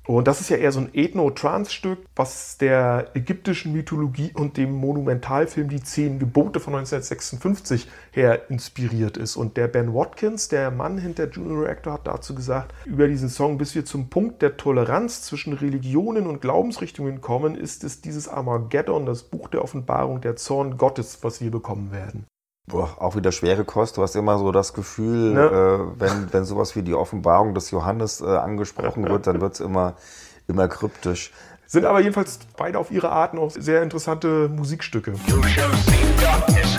[0.07, 5.69] Und das ist ja eher so ein Ethno-Trance-Stück, was der ägyptischen Mythologie und dem Monumentalfilm
[5.69, 9.35] Die Zehn Gebote von 1956 her inspiriert ist.
[9.35, 13.59] Und der Ben Watkins, der Mann hinter Juno Reactor, hat dazu gesagt, über diesen Song,
[13.59, 19.05] bis wir zum Punkt der Toleranz zwischen Religionen und Glaubensrichtungen kommen, ist es dieses Armageddon,
[19.05, 22.25] das Buch der Offenbarung, der Zorn Gottes, was wir bekommen werden.
[22.65, 23.97] Boah, auch wieder schwere Kost.
[23.97, 25.41] Du hast immer so das Gefühl, Ne?
[25.41, 29.59] äh, wenn, wenn sowas wie die Offenbarung des Johannes äh, angesprochen wird, dann wird es
[29.59, 29.95] immer,
[30.47, 31.33] immer kryptisch.
[31.67, 35.11] Sind aber jedenfalls beide auf ihre Art noch sehr interessante Musikstücke.
[35.11, 36.77] You shall see darkness.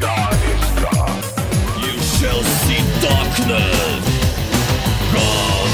[0.00, 0.32] God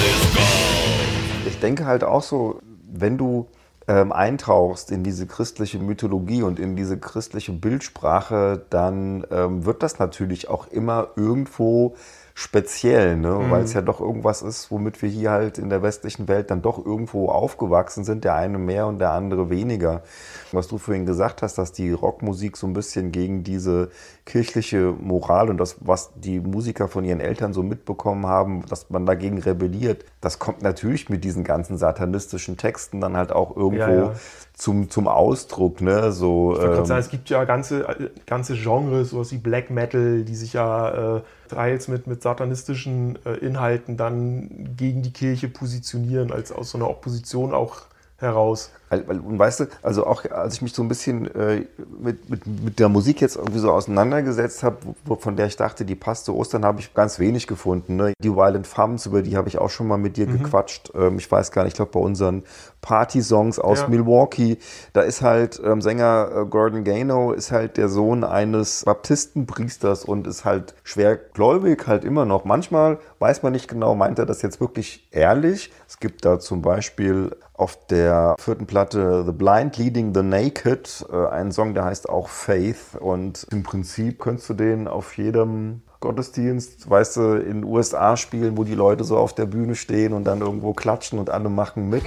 [0.03, 1.47] is God.
[1.47, 2.61] Ich denke halt auch so,
[2.93, 3.47] wenn du
[3.87, 9.99] ähm, eintauchst in diese christliche Mythologie und in diese christliche Bildsprache, dann ähm, wird das
[9.99, 11.95] natürlich auch immer irgendwo
[12.37, 13.31] speziell, ne?
[13.31, 13.51] Mhm.
[13.51, 16.63] weil es ja doch irgendwas ist, womit wir hier halt in der westlichen Welt dann
[16.63, 20.03] doch irgendwo aufgewachsen sind, der eine mehr und der andere weniger.
[20.51, 23.91] Was du vorhin gesagt hast, dass die Rockmusik so ein bisschen gegen diese
[24.27, 29.05] kirchliche Moral und das, was die Musiker von ihren Eltern so mitbekommen haben, dass man
[29.05, 33.95] dagegen rebelliert, das kommt natürlich mit diesen ganzen satanistischen Texten dann halt auch irgendwo Ja,
[33.95, 34.13] ja.
[34.55, 35.81] Zum, zum Ausdruck.
[35.81, 36.13] Ne?
[36.13, 37.85] So, Ich gerade ähm, sagen, es gibt ja ganze,
[38.25, 43.35] ganze Genres, sowas wie Black Metal, die sich ja äh, teils mit, mit satanistischen äh,
[43.39, 47.83] Inhalten dann gegen die Kirche positionieren, als aus so einer Opposition auch
[48.19, 48.71] heraus.
[48.95, 51.67] Weil, weil, und weißt du, also auch als ich mich so ein bisschen äh,
[52.01, 54.77] mit, mit, mit der Musik jetzt irgendwie so auseinandergesetzt habe,
[55.19, 57.97] von der ich dachte, die passt zu Ostern, habe ich ganz wenig gefunden.
[57.97, 58.13] Ne?
[58.23, 60.43] Die Violent Femmes, über die habe ich auch schon mal mit dir Mhm.
[60.45, 60.93] gequatscht.
[60.95, 62.45] Ähm, ich weiß gar nicht, ich glaube bei unseren
[62.83, 63.89] Party-Songs aus Ja.
[63.89, 64.59] Milwaukee,
[64.93, 70.27] da ist halt ähm, Sänger äh, Gordon Gano ist halt der Sohn eines Baptistenpriesters und
[70.27, 72.45] ist halt schwer gläubig, halt immer noch.
[72.45, 75.73] Manchmal weiß man nicht genau, meint er das jetzt wirklich ehrlich?
[75.89, 81.27] Es gibt da zum Beispiel auf der vierten Platte The Blind Leading the Naked äh,
[81.27, 86.91] einen Song, der heißt auch Faith und im Prinzip könntest du den auf jedem Gottesdienst,
[86.91, 90.25] weißt du, in den USA spielen, wo die Leute so auf der Bühne stehen und
[90.25, 92.05] dann irgendwo klatschen und alle machen mit.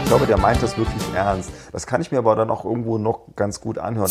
[0.00, 1.52] Ich glaube, der meint das wirklich ernst.
[1.70, 4.10] Das kann ich mir aber dann auch irgendwo noch ganz gut anhören.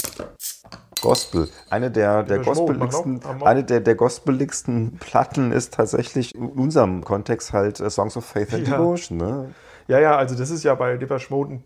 [1.02, 1.50] Gospel.
[1.70, 7.80] Eine der, der gospeligsten, eine der, der gospeligsten Platten ist tatsächlich in unserem Kontext halt
[7.80, 8.78] äh, Songs of Faith and Ja.
[8.78, 9.18] Devotion.
[9.18, 9.50] Ne?
[9.88, 11.64] Ja, ja, also das ist ja bei Depeche Mode ein-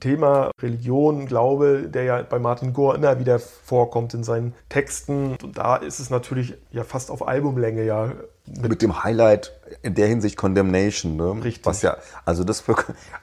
[0.00, 5.36] Thema Religion, Glaube, der ja bei Martin Gore immer wieder vorkommt in seinen Texten.
[5.42, 8.12] Und da ist es natürlich ja fast auf Albumlänge ja
[8.46, 11.16] Mit dem Highlight in der Hinsicht Condemnation.
[11.16, 11.44] Ne?
[11.44, 11.66] Richtig.
[11.66, 12.64] Was ja, also das,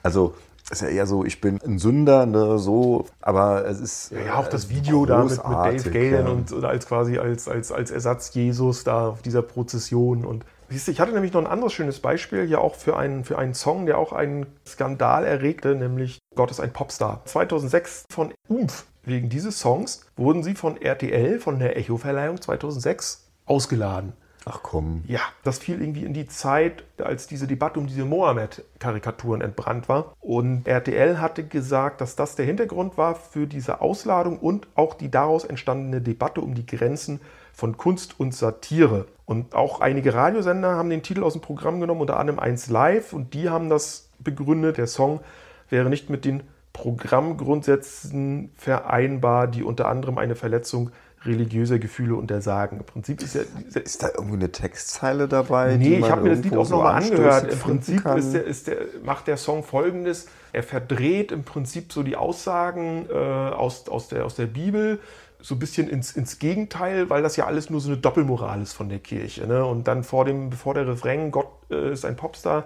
[0.04, 0.34] also
[0.72, 4.12] ist ja eher so, ich bin ein Sünder, ne, so, aber es ist.
[4.12, 6.32] Ja, auch das äh, Video da mit, mit Dave Galen ja.
[6.32, 10.24] und oder als quasi als, als, als Ersatz Jesus da auf dieser Prozession.
[10.24, 13.24] Und siehst du, ich hatte nämlich noch ein anderes schönes Beispiel hier auch für einen,
[13.24, 17.22] für einen Song, der auch einen Skandal erregte, nämlich Gott ist ein Popstar.
[17.26, 18.86] 2006 von Umf.
[19.04, 24.12] Wegen dieses Songs wurden sie von RTL, von der Echo-Verleihung 2006 ausgeladen.
[24.44, 25.04] Ach komm.
[25.06, 30.14] Ja, das fiel irgendwie in die Zeit, als diese Debatte um diese Mohammed-Karikaturen entbrannt war.
[30.20, 35.10] Und RTL hatte gesagt, dass das der Hintergrund war für diese Ausladung und auch die
[35.10, 37.20] daraus entstandene Debatte um die Grenzen
[37.52, 39.06] von Kunst und Satire.
[39.26, 43.12] Und auch einige Radiosender haben den Titel aus dem Programm genommen, unter anderem 1 Live,
[43.12, 45.20] und die haben das begründet, der Song
[45.68, 50.90] wäre nicht mit den Programmgrundsätzen vereinbar, die unter anderem eine Verletzung
[51.24, 52.78] religiöser Gefühle untersagen.
[52.78, 53.42] Im Prinzip ist ja
[53.74, 55.76] Ist da irgendwie eine Textzeile dabei?
[55.76, 57.44] Nee, ich habe mir das Lied auch so nochmal angehört.
[57.44, 61.92] anstößig Im Prinzip ist der, ist der, macht der Song folgendes: Er verdreht im Prinzip
[61.92, 64.98] so die Aussagen äh, aus, aus, der, aus der Bibel
[65.40, 68.72] so ein bisschen ins, ins Gegenteil, weil das ja alles nur so eine Doppelmoral ist
[68.72, 69.46] von der Kirche.
[69.46, 69.64] Ne?
[69.64, 72.64] Und dann vor dem, bevor der Refrain Gott äh, ist ein Popstar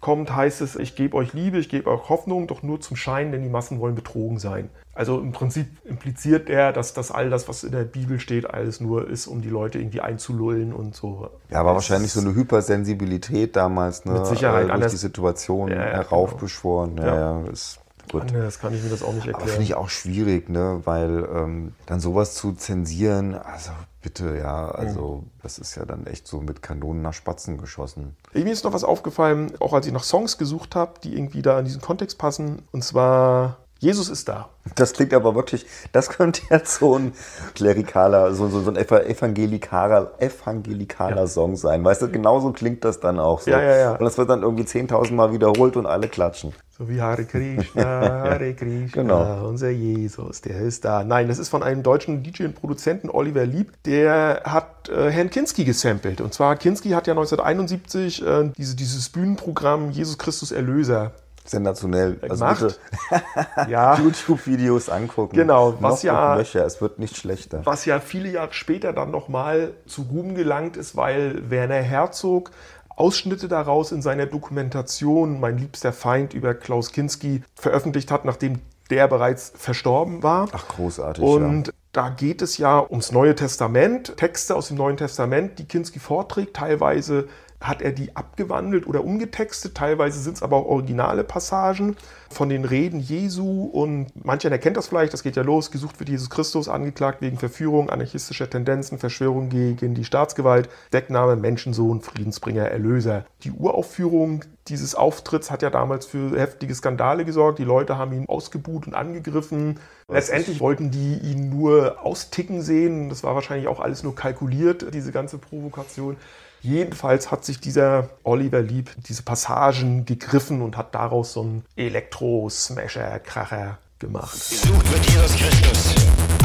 [0.00, 3.32] kommt, heißt es, ich gebe euch Liebe, ich gebe euch Hoffnung, doch nur zum Schein,
[3.32, 4.70] denn die Massen wollen betrogen sein.
[4.94, 8.80] Also im Prinzip impliziert er, dass das all das, was in der Bibel steht, alles
[8.80, 11.28] nur ist, um die Leute irgendwie einzulullen und so.
[11.50, 14.12] Ja, aber wahrscheinlich so eine Hypersensibilität damals, ne?
[14.14, 16.96] Mit Sicherheit, äh, durch die Situation Ja, ja, heraufbeschworen.
[16.98, 17.42] Ja, Ja.
[17.42, 17.78] ja, ist
[18.10, 18.22] gut.
[18.22, 19.48] Anders kann ich mir das auch nicht Aber erklären.
[19.50, 20.80] finde ich auch schwierig, ne?
[20.84, 23.72] weil ähm, dann sowas zu zensieren, also
[24.06, 28.14] bitte, ja, also das ist ja dann echt so mit Kanonen nach Spatzen geschossen.
[28.32, 31.58] Mir ist noch was aufgefallen, auch als ich nach Songs gesucht habe, die irgendwie da
[31.58, 32.62] in diesen Kontext passen.
[32.70, 34.48] Und zwar Jesus ist da.
[34.76, 37.14] Das klingt aber wirklich, das könnte jetzt so ein
[37.56, 41.84] klerikaler, so, so, so ein eva- evangelikaler, evangelikaler Song sein.
[41.84, 43.50] Weißt du, genauso klingt das dann auch so.
[43.50, 43.92] Ja, ja, ja.
[43.96, 46.54] Und das wird dann irgendwie 10.000 Mal wiederholt und alle klatschen.
[46.76, 49.48] So wie Hare Krishna, Hare Krishna, Genau.
[49.48, 51.04] unser Jesus, der ist da.
[51.04, 55.30] Nein, das ist von einem deutschen DJ und Produzenten, Oliver Lieb, der hat äh, Herrn
[55.30, 56.20] Kinski gesampelt.
[56.20, 61.12] Und zwar, Kinski hat ja 1971 äh, diese, dieses Bühnenprogramm Jesus Christus Erlöser
[61.46, 62.18] Sensationell.
[62.22, 62.80] Also gemacht.
[63.08, 65.36] bitte Ja, YouTube-Videos angucken.
[65.36, 67.60] Genau, Noch was ja- und Nöcher, es wird nicht schlechter.
[67.64, 72.50] was ja viele Jahre später dann nochmal zu Ruhm gelangt ist, weil Werner Herzog
[72.96, 79.08] Ausschnitte daraus in seiner Dokumentation Mein liebster Feind über Klaus Kinski veröffentlicht hat, nachdem der
[79.08, 80.48] bereits verstorben war.
[80.52, 81.22] Ach, großartig.
[81.22, 85.98] Und da geht es ja ums Neue Testament, Texte aus dem Neuen Testament, die Kinski
[85.98, 86.56] vorträgt.
[86.56, 87.28] Teilweise
[87.66, 89.74] hat er die abgewandelt oder umgetextet.
[89.74, 91.96] Teilweise sind es aber auch originale Passagen
[92.30, 96.08] von den Reden Jesu und mancher erkennt das vielleicht, das geht ja los, gesucht wird
[96.08, 103.24] Jesus Christus, angeklagt wegen Verführung, anarchistischer Tendenzen, Verschwörung gegen die Staatsgewalt, Deckname, Menschensohn, Friedensbringer, Erlöser.
[103.44, 107.58] Die Uraufführung dieses Auftritts hat ja damals für heftige Skandale gesorgt.
[107.60, 109.78] Die Leute haben ihn ausgebuht und angegriffen.
[110.08, 113.08] Letztendlich wollten die ihn nur austicken sehen.
[113.08, 116.16] Das war wahrscheinlich auch alles nur kalkuliert, diese ganze Provokation.
[116.62, 123.78] Jedenfalls hat sich dieser Oliver Lieb diese Passagen gegriffen und hat daraus so einen Elektro-Smasher-Kracher
[123.98, 124.32] gemacht.
[124.32, 125.94] Gesucht wird Jesus Christus,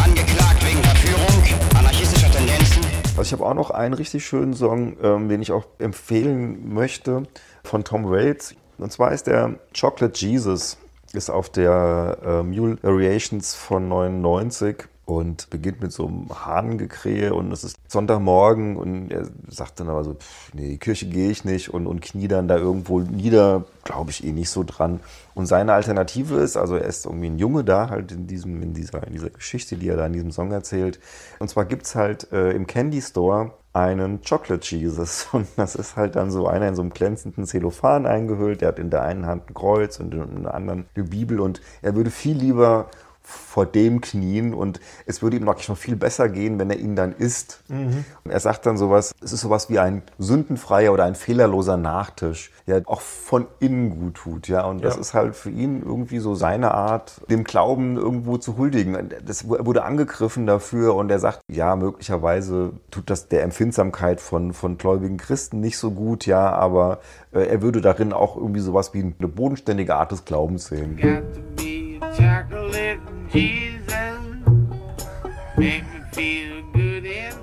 [0.04, 1.44] angeklagt wegen Verführung,
[1.78, 2.84] anarchistischer Tendenzen.
[3.18, 7.24] Also ich habe auch noch einen richtig schönen Song, ähm, den ich auch empfehlen möchte,
[7.64, 8.56] von Tom Waits.
[8.78, 10.78] Und zwar ist der Chocolate Jesus,
[11.14, 17.52] ist auf der äh, Mule Variations von 99 und beginnt mit so einem Hahnengekrähe und
[17.52, 21.74] es ist Sonntagmorgen und er sagt dann aber so, pff, nee, Kirche gehe ich nicht
[21.74, 25.00] und, und knie dann da irgendwo nieder, glaube ich eh nicht so dran.
[25.34, 28.74] Und seine Alternative ist, also er ist irgendwie ein Junge da, halt in, diesem, in,
[28.74, 31.00] dieser, in dieser Geschichte, die er da in diesem Song erzählt.
[31.40, 35.28] Und zwar gibt es halt äh, im Candy Store einen Chocolate Jesus.
[35.34, 38.62] Und das ist halt dann so einer in so einem glänzenden Zellophan eingehüllt.
[38.62, 41.40] Der hat in der einen Hand ein Kreuz und in der anderen eine Bibel.
[41.40, 42.88] Und er würde viel lieber
[43.32, 46.96] vor dem knien und es würde ihm wirklich noch viel besser gehen, wenn er ihn
[46.96, 47.64] dann isst.
[47.68, 48.06] Mhm.
[48.24, 52.52] Und er sagt dann sowas, es ist sowas wie ein sündenfreier oder ein fehlerloser Nachtisch,
[52.68, 54.66] der auch von innen gut tut, ja.
[54.66, 55.02] Und das Ja.
[55.02, 59.10] ist halt für ihn irgendwie so seine Art, dem Glauben irgendwo zu huldigen.
[59.26, 64.54] Das er wurde angegriffen dafür und er sagt, ja, möglicherweise tut das der Empfindsamkeit von,
[64.54, 67.00] von gläubigen Christen nicht so gut, ja, aber
[67.32, 70.98] äh, er würde darin auch irgendwie sowas wie eine bodenständige Art des Glaubens sehen.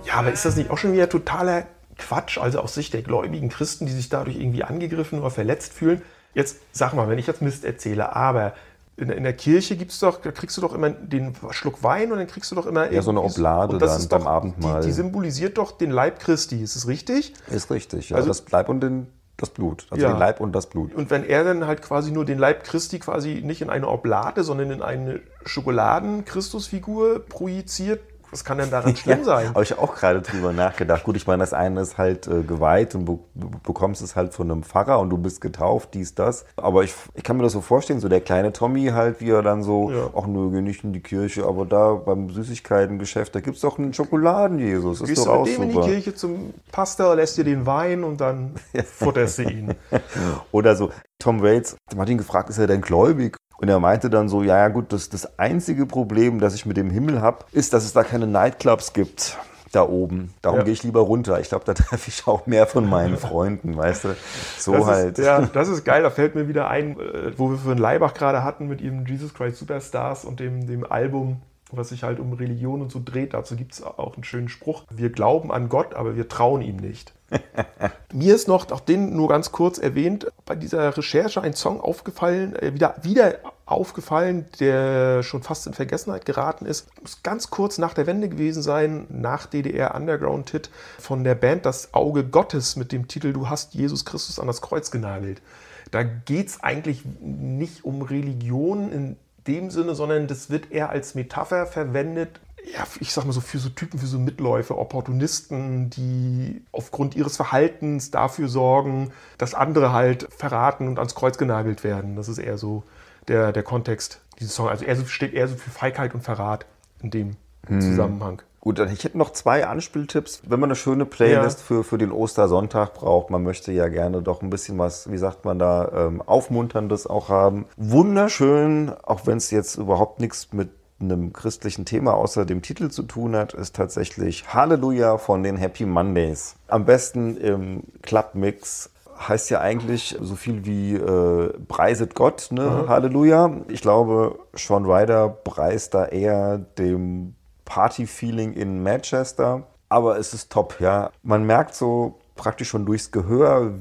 [0.05, 2.39] Ja, aber ist das nicht auch schon wieder totaler Quatsch?
[2.39, 6.03] Also aus Sicht der gläubigen Christen, die sich dadurch irgendwie angegriffen oder verletzt fühlen.
[6.35, 8.55] Jetzt sag mal, wenn ich jetzt Mist erzähle, aber
[8.97, 12.19] in, in der Kirche gibt's doch, da kriegst du doch immer den Schluck Wein und
[12.19, 14.81] dann kriegst du doch immer Ja, so eine Oblade das dann ist beim doch, Abendmahl.
[14.81, 17.33] Die, die symbolisiert doch den Leib Christi, ist es richtig?
[17.51, 18.17] Ist richtig, ja.
[18.17, 19.07] Also- das Leib und den,
[19.39, 19.87] das Blut.
[19.91, 20.13] Also Ja.
[20.13, 20.95] den Leib und das Blut.
[20.95, 24.45] Und wenn er dann halt quasi nur den Leib Christi quasi nicht in eine Oblade,
[24.45, 29.49] sondern in eine Schokoladen-Christusfigur projiziert, was kann denn daran schlimm sein?
[29.51, 31.05] Habe ich auch gerade drüber nachgedacht.
[31.05, 33.21] Gut, ich meine, das eine ist halt äh, geweiht und du
[33.63, 36.45] bekommst es halt von einem Pfarrer und du bist getauft, dies, das.
[36.57, 39.43] Aber ich, ich kann mir das so vorstellen, so der kleine Tommy halt, wie er
[39.43, 40.11] dann so, Ja.
[40.17, 43.79] ach nö, geh nicht in die Kirche, aber da beim Süßigkeitengeschäft, da gibt es doch
[43.79, 45.01] einen Schokoladen-Jesus.
[45.01, 45.87] Ist Gehst doch du mit dem in die super.
[45.87, 49.75] Kirche zum Pastor, lässt dir den Wein und dann futterst du ihn.
[50.53, 53.37] Oder so, Tom Waits, hat ihn gefragt, ist er denn gläubig?
[53.59, 56.77] Und er meinte dann so, ja, ja gut, das, das einzige Problem, das ich mit
[56.77, 59.37] dem Himmel habe, ist, dass es da keine Nightclubs gibt
[59.73, 60.33] da oben.
[60.43, 60.65] Darum Ja.
[60.65, 61.41] gehe ich lieber runter.
[61.41, 64.17] Ich glaube, da treffe ich auch mehr von meinen Freunden, weißt du?
[64.59, 65.19] So das halt.
[65.19, 66.03] Ist, ja, das ist geil.
[66.03, 69.05] Da fällt mir wieder ein, äh, wo wir für einen Leibach gerade hatten mit ihrem
[69.07, 73.35] Jesus Christ Superstars und dem, dem Album, was sich halt um Religion und so dreht.
[73.35, 74.85] Dazu gibt es auch einen schönen Spruch.
[74.91, 77.13] Wir glauben an Gott, aber wir trauen ihm nicht.
[78.13, 82.57] Mir ist noch, auch den nur ganz kurz erwähnt, bei dieser Recherche ein Song aufgefallen,
[82.57, 86.89] äh, wieder, wieder aufgefallen, der schon fast in Vergessenheit geraten ist.
[87.03, 91.93] Muss ganz kurz nach der Wende gewesen sein, nach DDR Underground-Hit von der Band Das
[91.93, 95.43] Auge Gottes mit dem Titel Du hast Jesus Christus an das Kreuz genagelt.
[95.91, 101.15] Da geht es eigentlich nicht um Religion in dem Sinne, sondern das wird eher als
[101.15, 102.41] Metapher verwendet
[102.73, 107.37] ja, ich sag mal so, für so Typen, für so Mitläufer, Opportunisten, die aufgrund ihres
[107.37, 112.17] Verhaltens dafür sorgen, dass andere halt verraten und ans Kreuz genagelt werden.
[112.17, 112.83] Das ist eher so
[113.29, 114.71] der, der Kontext dieses Songs.
[114.71, 116.67] Also er so, steht eher so für Feigheit und Verrat
[117.03, 117.37] in dem
[117.69, 118.41] Zusammenhang.
[118.61, 120.43] Gut, dann ich hätte noch zwei Anspieltipps.
[120.47, 121.65] Wenn man eine schöne Playlist Ja.
[121.65, 125.45] für, für den Ostersonntag braucht, man möchte ja gerne doch ein bisschen was, wie sagt
[125.45, 127.67] man da, ähm, Aufmunterndes auch haben.
[127.77, 133.03] Wunderschön, auch wenn es jetzt überhaupt nichts mit einem christlichen Thema außer dem Titel zu
[133.03, 136.57] tun hat, ist tatsächlich Halleluja von den Happy Mondays.
[136.67, 138.91] Am besten im Clubmix
[139.29, 142.85] heißt ja eigentlich so viel wie äh, preiset Gott, ne?
[142.89, 143.51] Halleluja.
[143.69, 147.35] Ich glaube, Sean Ryder preist da eher dem
[147.65, 149.65] Party-Feeling in Manchester.
[149.89, 151.11] Aber es ist top, ja.
[151.23, 153.75] Man merkt so praktisch schon durchs Gehör,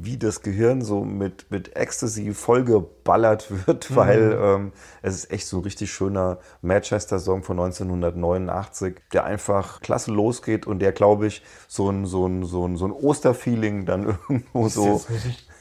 [0.00, 4.72] wie das Gehirn so mit, mit Ecstasy vollgeballert wird, weil ähm,
[5.02, 10.78] es ist echt so ein richtig schöner Manchester-Song von 1989, der einfach klasse losgeht und
[10.78, 15.02] der, glaube ich, so ein, so ein, so ein, so ein Osterfeeling dann irgendwo so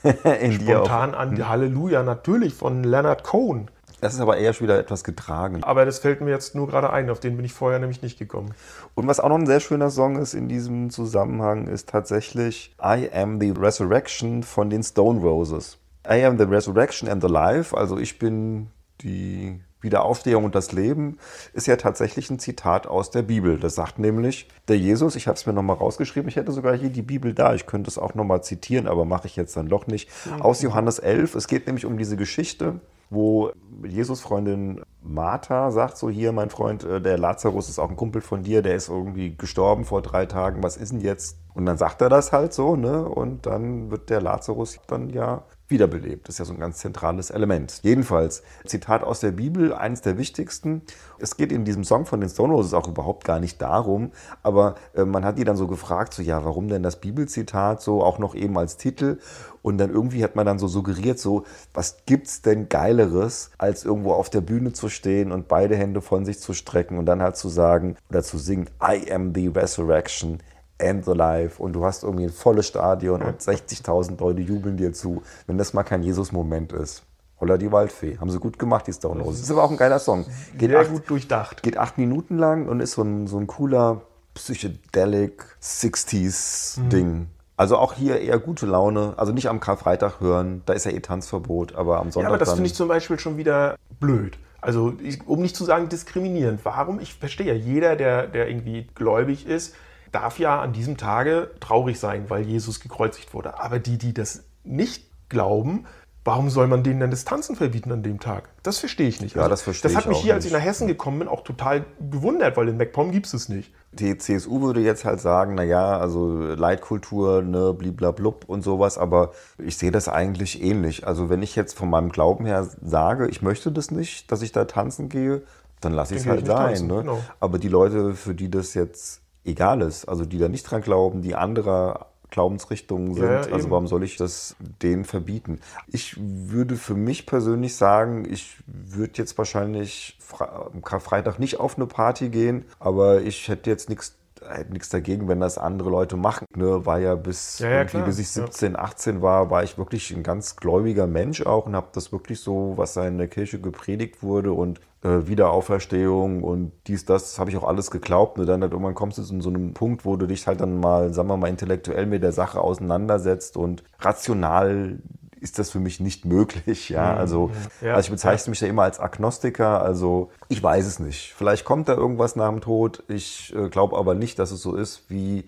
[0.52, 3.70] spontan an die Halleluja natürlich von Leonard Cohen
[4.04, 5.63] Das ist aber eher schon wieder etwas getragen.
[5.63, 8.20] Aber das fällt mir jetzt nur gerade ein, auf den bin ich vorher nämlich nicht
[8.20, 8.54] gekommen.
[8.96, 13.10] Und was auch noch ein sehr schöner Song ist in diesem Zusammenhang, ist tatsächlich I
[13.13, 15.78] Am the Resurrection von den Stone Roses.
[16.06, 18.68] I am the Resurrection and the Life, also ich bin
[19.00, 21.18] die Wiederaufstehung und das Leben,
[21.54, 23.58] ist ja tatsächlich ein Zitat aus der Bibel.
[23.58, 26.89] Das sagt nämlich der Jesus, ich habe es mir nochmal rausgeschrieben, ich hätte sogar hier
[26.89, 29.88] die Bibel da, ich könnte es auch nochmal zitieren, aber mache ich jetzt dann doch
[29.88, 30.10] nicht.
[30.42, 32.82] Aus Johannes 11, es geht nämlich um diese Geschichte,
[33.13, 33.52] wo
[33.84, 38.21] Jesus Freundin Martha sagt so hier, mein Freund, äh, der Lazarus ist auch ein Kumpel
[38.21, 41.38] von dir, der ist irgendwie gestorben vor drei Tagen, was ist denn jetzt?
[41.54, 43.08] Und dann sagt er das halt so, ne?
[43.08, 45.43] Und dann wird der Lazarus dann ja
[45.74, 46.30] wiederbelebt.
[46.30, 47.82] Das ist ja so ein ganz zentrales Element.
[47.84, 50.84] Jedenfalls, Zitat aus der Bibel, eines der wichtigsten.
[51.20, 54.76] Es geht in diesem Song von den Stone Roses auch überhaupt gar nicht darum, aber
[54.96, 58.20] äh, man hat die dann so gefragt, so ja, warum denn das Bibelzitat so auch
[58.20, 59.20] noch eben als Titel?
[59.62, 64.12] Und dann irgendwie hat man dann so suggeriert, so, was gibt's denn Geileres, als irgendwo
[64.12, 67.38] auf der Bühne zu stehen und beide Hände von sich zu strecken und dann halt
[67.38, 70.40] zu sagen oder zu singen, I am the resurrection
[70.84, 71.62] and the life.
[71.62, 75.74] Und du hast irgendwie ein volles Stadion und 60.000 Leute jubeln dir zu, wenn das
[75.74, 77.04] mal kein Jesus-Moment ist.
[77.39, 78.17] Holla die Waldfee.
[78.19, 79.41] Haben sie gut gemacht, die Stone Roses.
[79.41, 80.26] Ist aber auch ein geiler Song.
[80.58, 81.63] Geht Sehr acht, gut durchdacht.
[81.63, 84.02] geht acht Minuten lang und ist so ein, so ein cooler
[84.34, 87.28] psychedelic 60s-Ding.
[87.56, 89.13] Also auch hier eher gute Laune.
[89.17, 92.38] Also nicht am Karfreitag hören, da ist ja eh Tanzverbot, aber am Sonntag Ja, aber
[92.38, 94.38] das finde ich zum Beispiel schon wieder blöd.
[94.63, 96.62] Also, ich, um nicht zu sagen diskriminierend.
[96.63, 97.02] Warum?
[97.02, 99.76] Ich verstehe ja, jeder, der, der irgendwie gläubig ist,
[100.13, 103.60] darf ja an diesem Tage traurig sein, weil Jesus gekreuzigt wurde.
[103.60, 105.86] Aber die, die das nicht glauben,
[106.23, 108.49] warum soll man denen dann das Tanzen verbieten an dem Tag?
[108.62, 109.36] Das verstehe ich nicht.
[109.36, 111.28] Ja, das verstehe Das hat ich mich auch hier, als ich nach Hessen gekommen bin,
[111.28, 113.73] auch total gewundert, weil in MacPom gibt es es nicht.
[113.91, 119.78] Die CSU würde jetzt halt sagen, naja, also Leitkultur, ne, bliblablub und sowas, aber ich
[119.78, 121.06] sehe das eigentlich ähnlich.
[121.06, 124.52] Also wenn ich jetzt von meinem Glauben her sage, ich möchte das nicht, dass ich
[124.52, 125.41] da tanzen gehe,
[125.82, 126.88] dann lasse ich es halt sein.
[126.88, 127.02] Ne?
[127.02, 127.19] genau.
[127.39, 131.21] Aber die Leute, für die das jetzt egal ist, also die da nicht dran glauben,
[131.21, 133.69] die anderer Glaubensrichtungen sind, Ja, also eben.
[133.69, 135.60] warum soll ich das denen verbieten?
[135.88, 141.77] Ich würde für mich persönlich sagen, ich würde jetzt wahrscheinlich Fre- am Karfreitag nicht auf
[141.77, 144.15] eine Party gehen, aber ich hätte jetzt nichts
[144.49, 146.45] hätte nichts dagegen, wenn das andere Leute machen.
[146.56, 148.03] Ne, war ja bis, Ja, ja, irgendwie, klar.
[148.03, 148.47] bis ich Ja.
[148.47, 152.39] 17, 18 war, war ich wirklich ein ganz gläubiger Mensch auch und habe das wirklich
[152.39, 157.49] so, was da in der Kirche gepredigt wurde und äh, Wiederauferstehung und dies, das, habe
[157.49, 158.39] ich auch alles geglaubt.
[158.39, 160.79] Und dann halt irgendwann kommst du zu so einem Punkt, wo du dich halt dann
[160.79, 164.99] mal, sagen wir mal, intellektuell mit der Sache auseinandersetzt und rational
[165.43, 166.89] ist das für mich nicht möglich.
[166.89, 167.51] Ja, also,
[167.82, 167.95] Ja.
[167.95, 169.82] also ich bezeichne mich ja immer als Agnostiker.
[169.84, 171.34] Also ich weiß es nicht.
[171.38, 173.03] Vielleicht kommt da irgendwas nach dem Tod.
[173.10, 175.43] Ich äh, glaube aber nicht, dass es so ist wie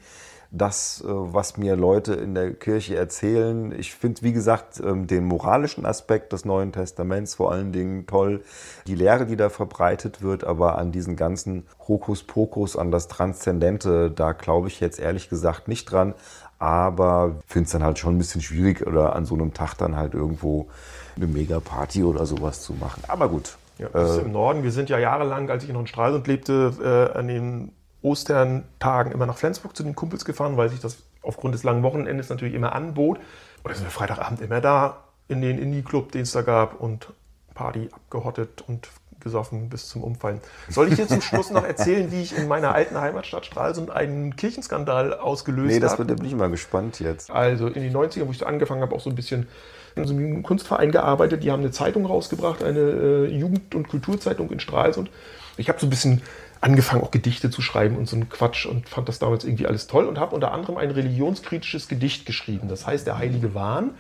[0.52, 3.74] das, äh, was mir Leute in der Kirche erzählen.
[3.78, 8.42] Ich finde, wie gesagt, ähm, den moralischen Aspekt des Neuen Testaments vor allen Dingen toll.
[8.88, 14.34] Die Lehre, die da verbreitet wird, aber an diesen ganzen Hokuspokus, an das Transzendente, da
[14.34, 16.14] glaube ich jetzt ehrlich gesagt nicht dran.
[16.60, 19.96] Aber finde es dann halt schon ein bisschen schwierig oder an so einem Tag dann
[19.96, 20.68] halt irgendwo
[21.16, 23.04] eine Mega-Party oder sowas zu machen.
[23.08, 23.58] Aber gut.
[23.78, 24.64] Ja, das ist Äh, im Norden.
[24.64, 29.26] Wir sind ja jahrelang, als ich noch in Stralsund lebte, äh, an den Osterntagen immer
[29.26, 32.74] nach Flensburg zu den Kumpels gefahren, weil sich das aufgrund des langen Wochenendes natürlich immer
[32.74, 33.18] anbot.
[33.18, 37.12] Und da sind wir Freitagabend immer da in den Indie-Club, den es da gab und
[37.56, 38.88] Party abgehottet und
[39.26, 40.40] gesoffen bis zum Umfallen.
[40.70, 44.36] Soll ich dir zum Schluss noch erzählen, wie ich in meiner alten Heimatstadt Stralsund einen
[44.36, 46.08] Kirchenskandal ausgelöst nee, das habe?
[46.08, 47.32] wird, da bin ich mal gespannt jetzt.
[47.32, 49.48] Also in den 90ern, wo ich angefangen habe, auch so ein bisschen
[49.96, 51.44] in so einem Kunstverein gearbeitet.
[51.44, 55.10] Die haben eine Zeitung rausgebracht, eine äh, Jugend- und Kulturzeitung in Stralsund.
[55.58, 56.22] Ich habe so ein bisschen
[56.62, 59.88] angefangen, auch Gedichte zu schreiben und so einen Quatsch und fand das damals irgendwie alles
[59.88, 62.68] toll und habe unter anderem ein religionskritisches Gedicht geschrieben.
[62.68, 63.92] Das heißt Der Heilige Wahn.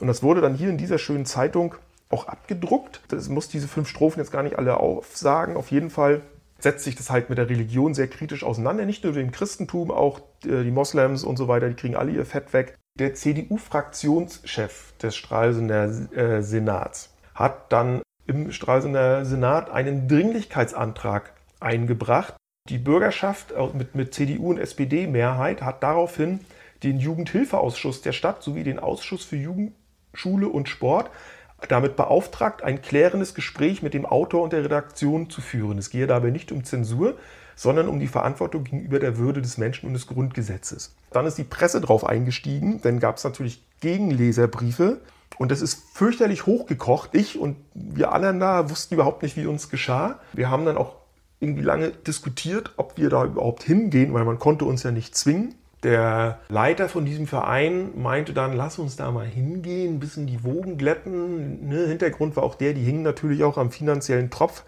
[0.00, 1.74] Und das wurde dann hier in dieser schönen Zeitung
[2.12, 3.00] auch abgedruckt.
[3.08, 5.56] Das muss diese fünf Strophen jetzt gar nicht alle aufsagen.
[5.56, 6.22] Auf jeden Fall
[6.58, 8.84] setzt sich das halt mit der Religion sehr kritisch auseinander.
[8.84, 12.26] Nicht nur dem Christentum, auch äh, die Moslems und so weiter, die kriegen alle ihr
[12.26, 12.76] Fett weg.
[12.98, 22.34] Der CDU-Fraktionschef des Stralsunder äh, Senats hat dann im Stralsunder Senat einen Dringlichkeitsantrag eingebracht.
[22.68, 26.40] Die Bürgerschaft äh, mit, mit CDU und SPD-Mehrheit hat daraufhin
[26.82, 29.72] den Jugendhilfeausschuss der Stadt sowie den Ausschuss für Jugend,
[30.14, 31.10] Schule und Sport
[31.68, 35.78] damit beauftragt, ein klärendes Gespräch mit dem Autor und der Redaktion zu führen.
[35.78, 37.16] Es gehe dabei nicht um Zensur,
[37.54, 40.94] sondern um die Verantwortung gegenüber der Würde des Menschen und des Grundgesetzes.
[41.10, 45.00] Dann ist die Presse drauf eingestiegen, dann gab es natürlich Gegenleserbriefe
[45.38, 47.10] und das ist fürchterlich hochgekocht.
[47.14, 50.20] Ich und wir anderen da wussten überhaupt nicht, wie uns geschah.
[50.32, 50.96] Wir haben dann auch
[51.40, 55.54] irgendwie lange diskutiert, ob wir da überhaupt hingehen, weil man konnte uns ja nicht zwingen.
[55.82, 60.44] Der Leiter von diesem Verein meinte dann, lass uns da mal hingehen, ein bisschen die
[60.44, 61.68] Wogen glätten.
[61.68, 61.86] Ne?
[61.88, 64.62] Hintergrund war auch der, die hingen natürlich auch am finanziellen Tropf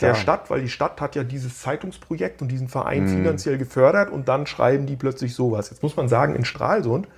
[0.00, 3.08] der Stadt, weil die Stadt hat ja dieses Zeitungsprojekt und diesen Verein Mhm.
[3.08, 5.70] finanziell gefördert und dann schreiben die plötzlich sowas.
[5.70, 7.08] Jetzt muss man sagen, in Stralsund,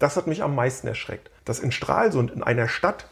[0.00, 3.06] das hat mich am meisten erschreckt, dass in Stralsund, in einer Stadt,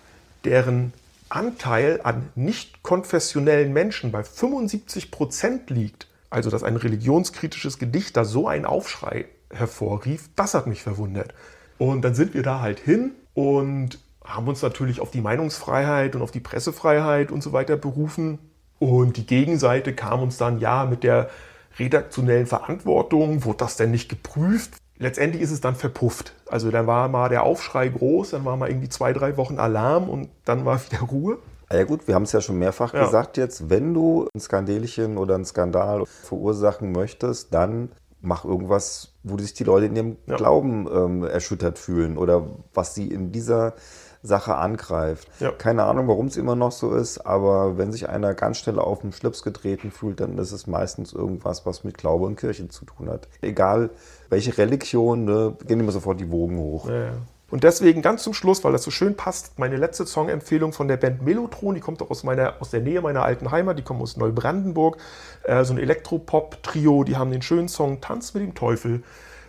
[0.45, 0.93] deren
[1.29, 8.25] Anteil an nicht konfessionellen Menschen bei 75 Prozent liegt, also dass ein religionskritisches Gedicht da
[8.25, 11.35] so einen Aufschrei hervorrief, das hat mich verwundert.
[11.79, 16.23] Und dann sind wir da halt hin und haben uns natürlich auf die Meinungsfreiheit und
[16.23, 18.39] auf die Pressefreiheit und so weiter berufen.
[18.79, 21.31] Und die Gegenseite kam uns dann ja mit der
[21.79, 24.75] redaktionellen Verantwortung, wurde das denn nicht geprüft?
[24.99, 26.33] Letztendlich ist es dann verpufft.
[26.49, 30.09] Also dann war mal der Aufschrei groß, dann war mal irgendwie zwei, drei Wochen Alarm
[30.09, 31.39] und dann war wieder Ruhe.
[31.71, 33.05] Ja gut, wir haben es ja schon mehrfach Ja.
[33.05, 37.91] gesagt jetzt, wenn du ein Skandelchen oder einen Skandal verursachen möchtest, dann
[38.21, 40.37] mach irgendwas, wo sich die Leute in ihrem Ja.
[40.37, 43.75] Glauben ähm, erschüttert fühlen oder was sie in dieser
[44.23, 45.29] Sache angreift.
[45.41, 45.53] Ja.
[45.53, 49.01] Keine Ahnung, warum es immer noch so ist, aber wenn sich einer ganz schnell auf
[49.01, 52.85] den Schlips getreten fühlt, dann ist es meistens irgendwas, was mit Glaube und Kirche zu
[52.85, 53.29] tun hat.
[53.41, 53.91] Egal
[54.29, 56.89] welche Religion, ne, gehen immer sofort die Wogen hoch.
[56.89, 57.13] Ja.
[57.49, 60.97] Und deswegen ganz zum Schluss, weil das so schön passt, meine letzte Songempfehlung von der
[60.97, 64.03] Band Melotron, die kommt auch aus, meiner, aus der Nähe meiner alten Heimat, die kommen
[64.03, 64.97] aus Neubrandenburg,
[65.45, 69.05] äh, so ein Elektropop-Trio, die haben den schönen Song Tanz mit dem Teufel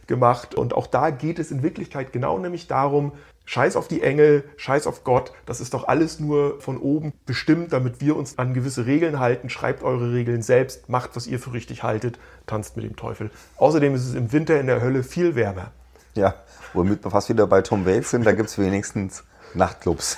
[0.06, 3.14] gemacht und auch da geht es in Wirklichkeit genau nämlich darum,
[3.50, 7.72] Scheiß auf die Engel, Scheiß auf Gott, das ist doch alles nur von oben bestimmt,
[7.72, 9.50] damit wir uns an gewisse Regeln halten.
[9.50, 13.32] Schreibt eure Regeln selbst, macht, was ihr für richtig haltet, tanzt mit dem Teufel.
[13.56, 15.72] Außerdem ist es im Winter in der Hölle viel wärmer.
[16.18, 16.34] Ja,
[16.74, 20.18] womit wir fast wieder bei Tom Waits sind, da gibt es wenigstens Nachtclubs.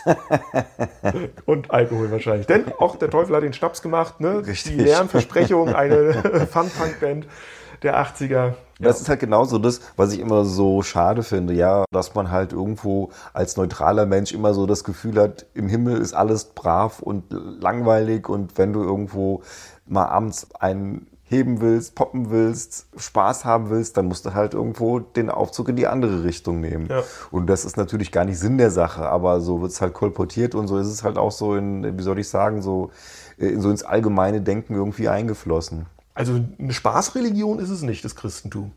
[1.45, 2.47] Und Alkohol wahrscheinlich.
[2.47, 4.19] Denn auch der Teufel hat den Schnaps gemacht.
[4.19, 4.45] Ne?
[4.45, 4.77] Richtig.
[4.77, 6.13] Die leeren Versprechungen, eine
[6.51, 7.27] Fun-Punk-Band
[7.83, 8.53] der 80er.
[8.79, 12.53] Das ist halt genauso das, was ich immer so schade finde, ja, dass man halt
[12.53, 17.25] irgendwo als neutraler Mensch immer so das Gefühl hat, im Himmel ist alles brav und
[17.29, 19.43] langweilig und wenn du irgendwo
[19.85, 24.99] mal abends einen heben willst, poppen willst, Spaß haben willst, dann musst du halt irgendwo
[24.99, 26.87] den Aufzug in die andere Richtung nehmen.
[26.89, 27.03] Ja.
[27.31, 30.55] Und das ist natürlich gar nicht Sinn der Sache, aber so wird es halt kolportiert
[30.55, 32.89] und so ist es halt auch so in, wie soll ich sagen, so,
[33.37, 35.85] äh, so ins allgemeine Denken irgendwie eingeflossen.
[36.15, 38.71] Also eine Spaßreligion ist es nicht, das Christentum.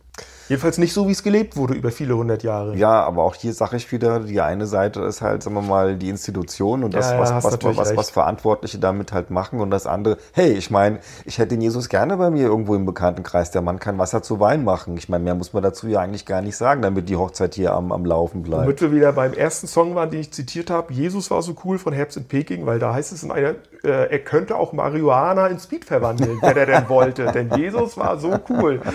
[0.53, 2.77] Jedenfalls nicht so, wie es gelebt wurde über viele hundert Jahre.
[2.77, 5.97] Ja, aber auch hier sage ich wieder, die eine Seite ist halt, sagen wir mal,
[5.97, 8.11] die Institution und das, Ja, was, was, was, was.
[8.11, 12.19] Verantwortliche damit halt machen und das andere, hey, ich meine, ich hätte den Jesus gerne
[12.19, 13.51] bei mir irgendwo im Bekanntenkreis.
[13.51, 14.95] Der Mann kann Wasser zu Wein machen.
[14.99, 17.73] Ich meine, mehr muss man dazu ja eigentlich gar nicht sagen, damit die Hochzeit hier
[17.73, 18.65] am, am Laufen bleibt.
[18.65, 20.93] Womit wir wieder beim ersten Song waren, den ich zitiert habe.
[20.93, 24.11] Jesus war so cool von Herbst in Peking, weil da heißt es in einer, äh,
[24.11, 27.33] er könnte auch Marihuana in Speed verwandeln, wenn er denn wollte.
[27.33, 28.83] Denn Jesus war so cool.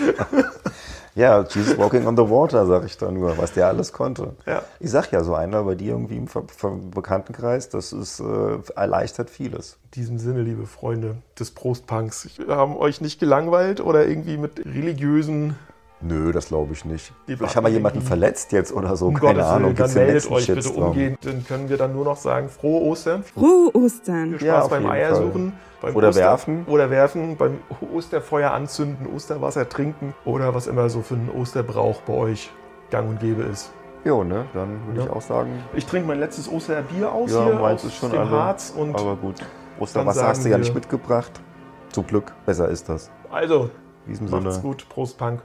[1.18, 4.36] Ja, Jesus Walking on the Water, sag ich da nur, was der alles konnte.
[4.46, 4.62] Ja.
[4.78, 8.58] Ich sag ja, so einer bei dir irgendwie im Ver Ver Bekanntenkreis, das ist, äh,
[8.76, 9.78] erleichtert vieles.
[9.86, 14.64] In diesem Sinne, liebe Freunde des Prostpunks, wir haben euch nicht gelangweilt oder irgendwie mit
[14.64, 15.56] religiösen
[16.00, 17.12] Nö, das glaube ich nicht.
[17.26, 19.64] Die Vielleicht haben wir jemanden verletzt jetzt oder so, Um keine Gottes Ahnung.
[19.70, 20.86] Willen, dann meldet nächsten euch bitte Shitstorm.
[20.88, 21.18] umgehend.
[21.26, 23.24] Dann können wir dann nur noch sagen, frohe Ostern.
[23.24, 24.36] Frohe Ostern.
[24.38, 25.52] Viel Ja, Spaß auf beim Eiersuchen.
[25.80, 26.64] Beim Oder Oster- werfen.
[26.66, 27.58] Oder werfen, beim
[27.92, 32.50] Osterfeuer anzünden, Osterwasser trinken oder was immer so für einen Osterbrauch bei euch
[32.90, 33.70] gang und gäbe ist.
[34.04, 35.06] Jo, ne, dann würde Ja.
[35.06, 38.10] ich auch sagen, Ich trinke mein letztes Osterbier aus ja, hier meins aus ist schon
[38.10, 38.30] dem alle.
[38.30, 38.72] Harz.
[38.76, 39.34] Und aber gut,
[39.80, 41.32] Osterwasser hast du ja nicht mitgebracht.
[41.90, 43.10] Zum Glück, besser ist das.
[43.30, 43.70] also,
[44.06, 44.88] In diesem macht's Sinne, gut.
[44.88, 45.40] Prost, Punk.